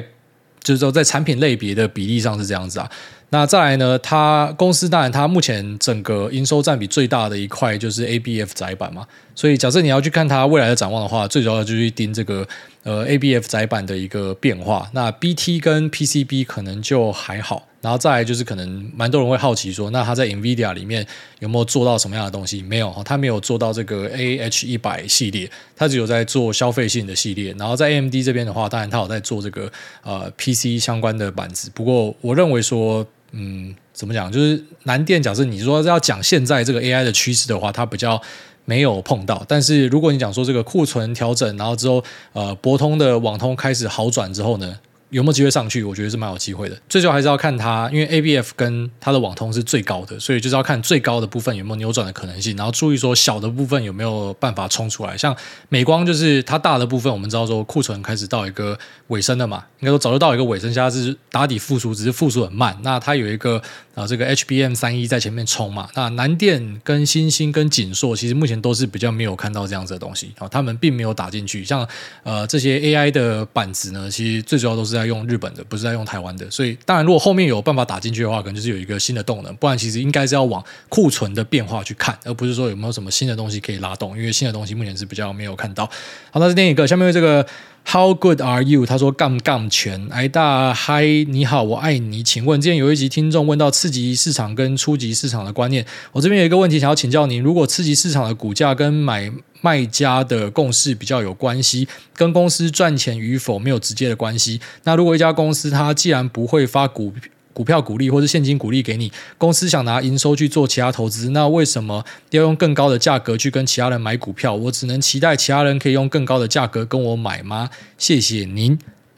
[0.63, 2.89] 就是说在产品类别的比例上是这样子啊。
[3.29, 9.05] 那再来呢，它公司当然它目前整个营收占比最大的一块就是 ABF 窄板嘛，
[9.35, 12.47] 所以假设你要去看它未来的展望的话，最主要的就是盯这个
[12.83, 14.89] 呃 ABF 载板的一个变化。
[14.93, 17.67] 那 BT 跟 PCB 可能就还好。
[17.81, 21.05] 然后再来就是可能蛮多人会好奇说，那他在 NVIDIA 里面
[21.37, 22.63] 有没有做到什么样的东西？
[22.63, 27.53] 没有，他没有做到这个 AH 一百系列，他只有在做消费性的系列。
[27.59, 29.71] 然后在 AMD 这边的话，当然他有在做这个
[30.01, 31.69] 呃 PC 相关的板子。
[31.75, 34.31] 不过我认为说，嗯，怎么讲？
[34.31, 38.19] 就是南电，假设你说要讲现在这个 AI 的趋势的话，它比较
[38.65, 39.45] 没有碰到。
[39.47, 42.03] 但是如果你讲说这个库存调整，然后之后
[42.33, 44.77] 呃博通的网通开始好转之后呢？
[45.11, 45.81] 有没有机会上去？
[45.83, 46.75] 我觉得是蛮有机会的。
[46.89, 52.57] 最主要还是要看它，因为 ABF 跟它的网通是最高的，所以就是要看最高的部分有没有扭转的可能性。
[52.57, 55.15] 然后注意说小的部分有没有办法冲出来。
[55.15, 55.33] 像
[55.69, 62.75] 美光就是它大的部分，我们知道说库存开始到一个尾声了嘛，应该说早就到一个尾声，现在是打底复苏，只是复苏很慢。
[62.81, 63.61] 那它有一个
[63.95, 65.89] 啊这个 HBM 三一在前面冲嘛。
[65.95, 71.63] 那南电跟新兴跟景硕其实目前都是比较没有看到这样子的东西啊，他们并没有打进去。
[71.63, 71.87] 像
[72.23, 75.05] 呃这些 AI 的板子呢，其实最主要都是在。
[75.05, 79.55] 用日本的，不是在用台湾的，所以当然，如果后面有办法打进去的话，可能就是有一个新的动能。
[79.57, 84.17] 不然，其实应该是要往库存的变化去看，而不是说有没有什么新的东西可以拉动。
[84.17, 85.85] 因为新的东西目前是比较没有看到。
[86.31, 87.45] 好，那是另一个，下面这个
[87.87, 88.85] How good are you？
[88.85, 92.23] 他说杠杠全，哎大嗨，你好，我爱你。
[92.23, 99.31] 请问，之前有一集听众问到次级市场跟初级市场的观念，我这边有一个问题想要请教您：如果次级市场的股价跟买
[99.61, 104.59] 卖家的共识比较有关系，跟公司赚钱与否没有直接的关系。
[104.83, 107.13] 那如果一家公司它既然不会发股
[107.55, 114.53] 股票股利或者现金股利给你，公司想拿营收去做其他投资，那为什么要用更高的价格去跟其他人买股票？
[114.53, 117.69] 我只能期待其他人可以用更高的价格跟我买吗？
[117.97, 118.77] 谢谢您。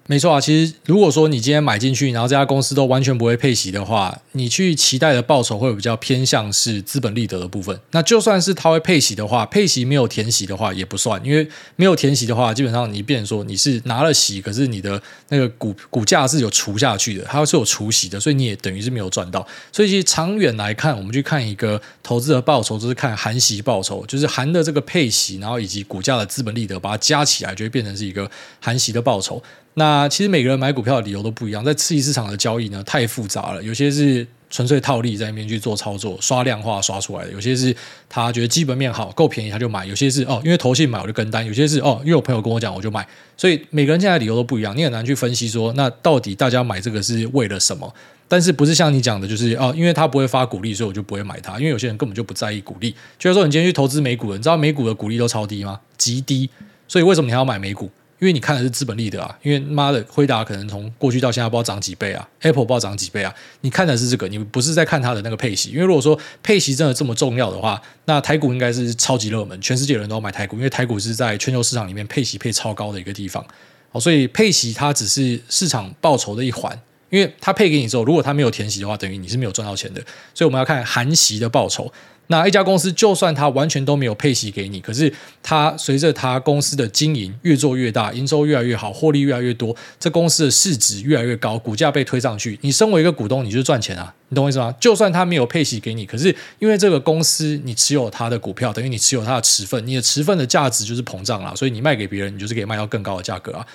[0.10, 7.78] 没错啊，其实如果说你今天买进去，然后这家公司都完全不会配息的话，你去期待的报酬会比较偏向是资本利得的部分。
[7.92, 11.46] 那就算是它会配息的话，配息没有填息的话也不算，因为
[11.76, 19.46] 没有填息的话，基本上你变成说你是拿了息，可是你的那个股股价是有除下去的，它是有除息的，所以你也等于是没有赚到。
[19.74, 28.32] 所以其实长远来看，我们去看一个投资的报酬，就是看含息报酬，就是含的这个配息，然后以及股价的资本利得，把它加起来，就会变成是一个
[28.62, 29.44] 含息的报酬。
[29.80, 37.76] 那其实每个人买股票的理由都不一样，在次级市场的交易呢，太复杂了，有些是纯粹套利在那边去做操作，刷量化刷出来的；有些是
[38.10, 43.08] 他觉得基本面好，够便宜他就买；有些是哦，因为投信买我就跟单；有些是哦，因为我朋友跟我讲我就买。
[43.38, 47.94] 所以每个人现在的理由都不一样，你很难去分析说，那到底大家买这个是为了什么？
[48.28, 51.60] 但是不是像你讲的，就是哦，因为他不会发股利，所以我就不会买它。
[51.60, 55.80] 因为有些人根本就不在意股利，就是说你今天去投资美股，你知道美股的股利都超低吗？
[56.00, 56.50] 极低。
[56.88, 57.92] 所以为什么你还要买美股？
[58.20, 65.70] 因为你看的是资本利得啊，因为妈的，辉达可能从过去到现在不知道涨几倍啊，Apple 不知道涨几倍啊，你看的是这个，你不是在看它的那个配息。
[65.70, 73.46] 因为如果说配息真的这么重要的话，那台股应该是超级热门，全世界人都要买台股，因为台股是在全球市场里面配息配超高的一个地方。
[73.92, 76.76] 好，所以配息它只是市场报酬的一环，
[77.12, 80.02] 因为它配给你之后，如果它没有填息的话，等于你是没有赚到钱的。
[80.34, 81.94] 所以我们要看含息的报酬。
[82.28, 85.12] 那一家公司就算它完全都没有配息给你，可是
[85.42, 94.76] 它随着它公司的经营越做越大，营收越来越好，获利越来越多，这公司的市值越来越高，股价被推上去，你身为一个股东，你就赚钱啊，你懂我意思吗？
[94.80, 103.66] 就算它没有配息给你，可是因为这个公司你持有它的股票，等于你持有它的持份，你的持份的价值就是膨胀了，所以你卖给别人，你就是可以卖到更高的价格啊。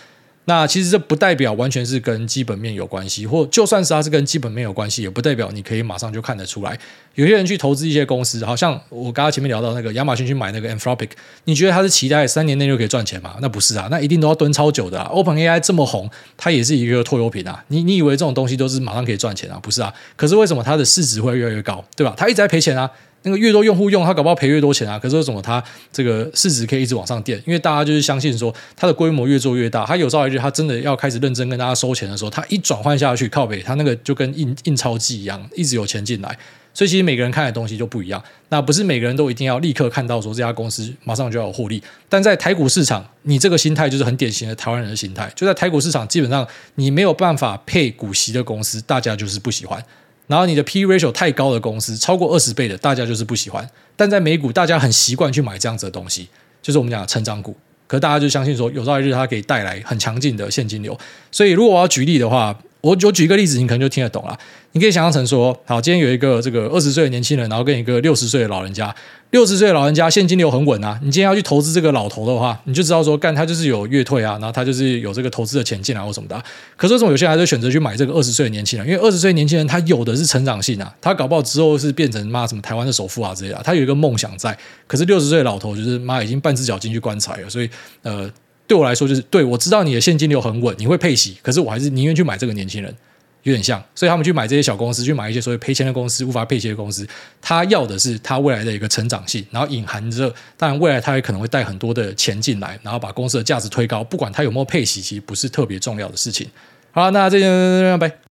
[0.45, 6.77] 那其实这不代表完全是跟基本面有关系，或就算是它是跟基本面有关系，也不代表你可以马上就看得出来。
[7.15, 11.11] 有些人去投资一些公司，好像我刚刚前面聊到那个亚马逊去买那个 Anthropic，
[11.45, 13.37] 你觉得他是期待三年内就可以赚钱吗？
[13.41, 15.09] 那不是啊，那一定都要蹲超久的啊。
[15.13, 17.65] OpenAI 这么红，它也是一个拖油瓶啊。
[17.69, 19.61] 你你以为这种东西都是马上可以赚钱啊？
[19.63, 19.95] 不是啊。
[20.17, 22.15] 可是为什么它的市值会越来越高，对吧？
[22.17, 22.91] 它一直在赔钱啊。
[23.23, 24.99] 那个越多用户用，他搞不好赔越多钱啊。
[24.99, 25.63] 可是为什么他
[25.93, 27.41] 这个市值可以一直往上垫？
[27.47, 36.37] 因为大家就是相信说，它的规模越做越大，它有朝一日它真的要开始认真跟大家收钱的时候，它一转换下去靠北，它那个就跟印印钞机一样，一直有钱进来。
[36.75, 38.23] 所以其实每个人看的东西就不一样。
[38.49, 41.83] 那不是每个人都一定要立刻看到说这家公司马上就要有获利。
[42.09, 45.31] 但在台股市场，你这个心态就是很典型的台湾人的心态。
[45.37, 49.85] 就在台股市场，基本上你没有办法配股息的公司，大家就是不喜欢。
[50.33, 53.69] 然后你的 P ratio 太高的公司，超过二十倍的，大家就是不喜欢。
[53.95, 56.27] 但在美股，大家很习惯去买这样子的东西，
[56.63, 57.55] 就是我们讲的成长股。
[57.87, 60.99] 可大家就相信说，有朝一日它可以带来很强劲的现金流。
[61.31, 64.37] 所以，如果我要举例的话，我我举一个例子，你可能就听得懂了。
[64.73, 68.93] 你可以想象成说，好，今天有一个这个二十岁的年轻人，然后跟一个六十岁的老人家，
[69.31, 70.99] 六十岁的老人家现金流很稳啊。
[71.01, 76.43] 你今天要去投资这个老头的话，你就知道说，干他就是有月退啊，然后他就是有这个投资的钱进来或什么的。
[76.77, 78.89] 可是为什么有些人还是选择去买这个二十岁的年轻人？
[78.89, 84.59] 因为二十岁年轻人他有的是成长性啊，他搞不好之后是变成妈什么台湾的首富啊之类的，他有一个梦想在。
[84.89, 87.71] 可是六十岁的老头就是妈已经半只脚进去棺材了，所以
[88.03, 88.29] 呃。
[88.67, 92.95] 对我来说，就是对我知道你的现金流很稳，你会配息，可是我还是宁愿去买这个年轻人，
[93.43, 97.07] 有点像，所以他们去买这些小公司，去买一些所谓赔钱的公司、无法配息的公司，
[97.41, 106.49] 他要的是他未来的一个成长性，然后隐含着，当然未来他也可能会带很多的钱进来，然后把公司的价值推高，不管他有没有配息，其实不是特别重要的事情。
[106.93, 108.32] 好，那这样拜。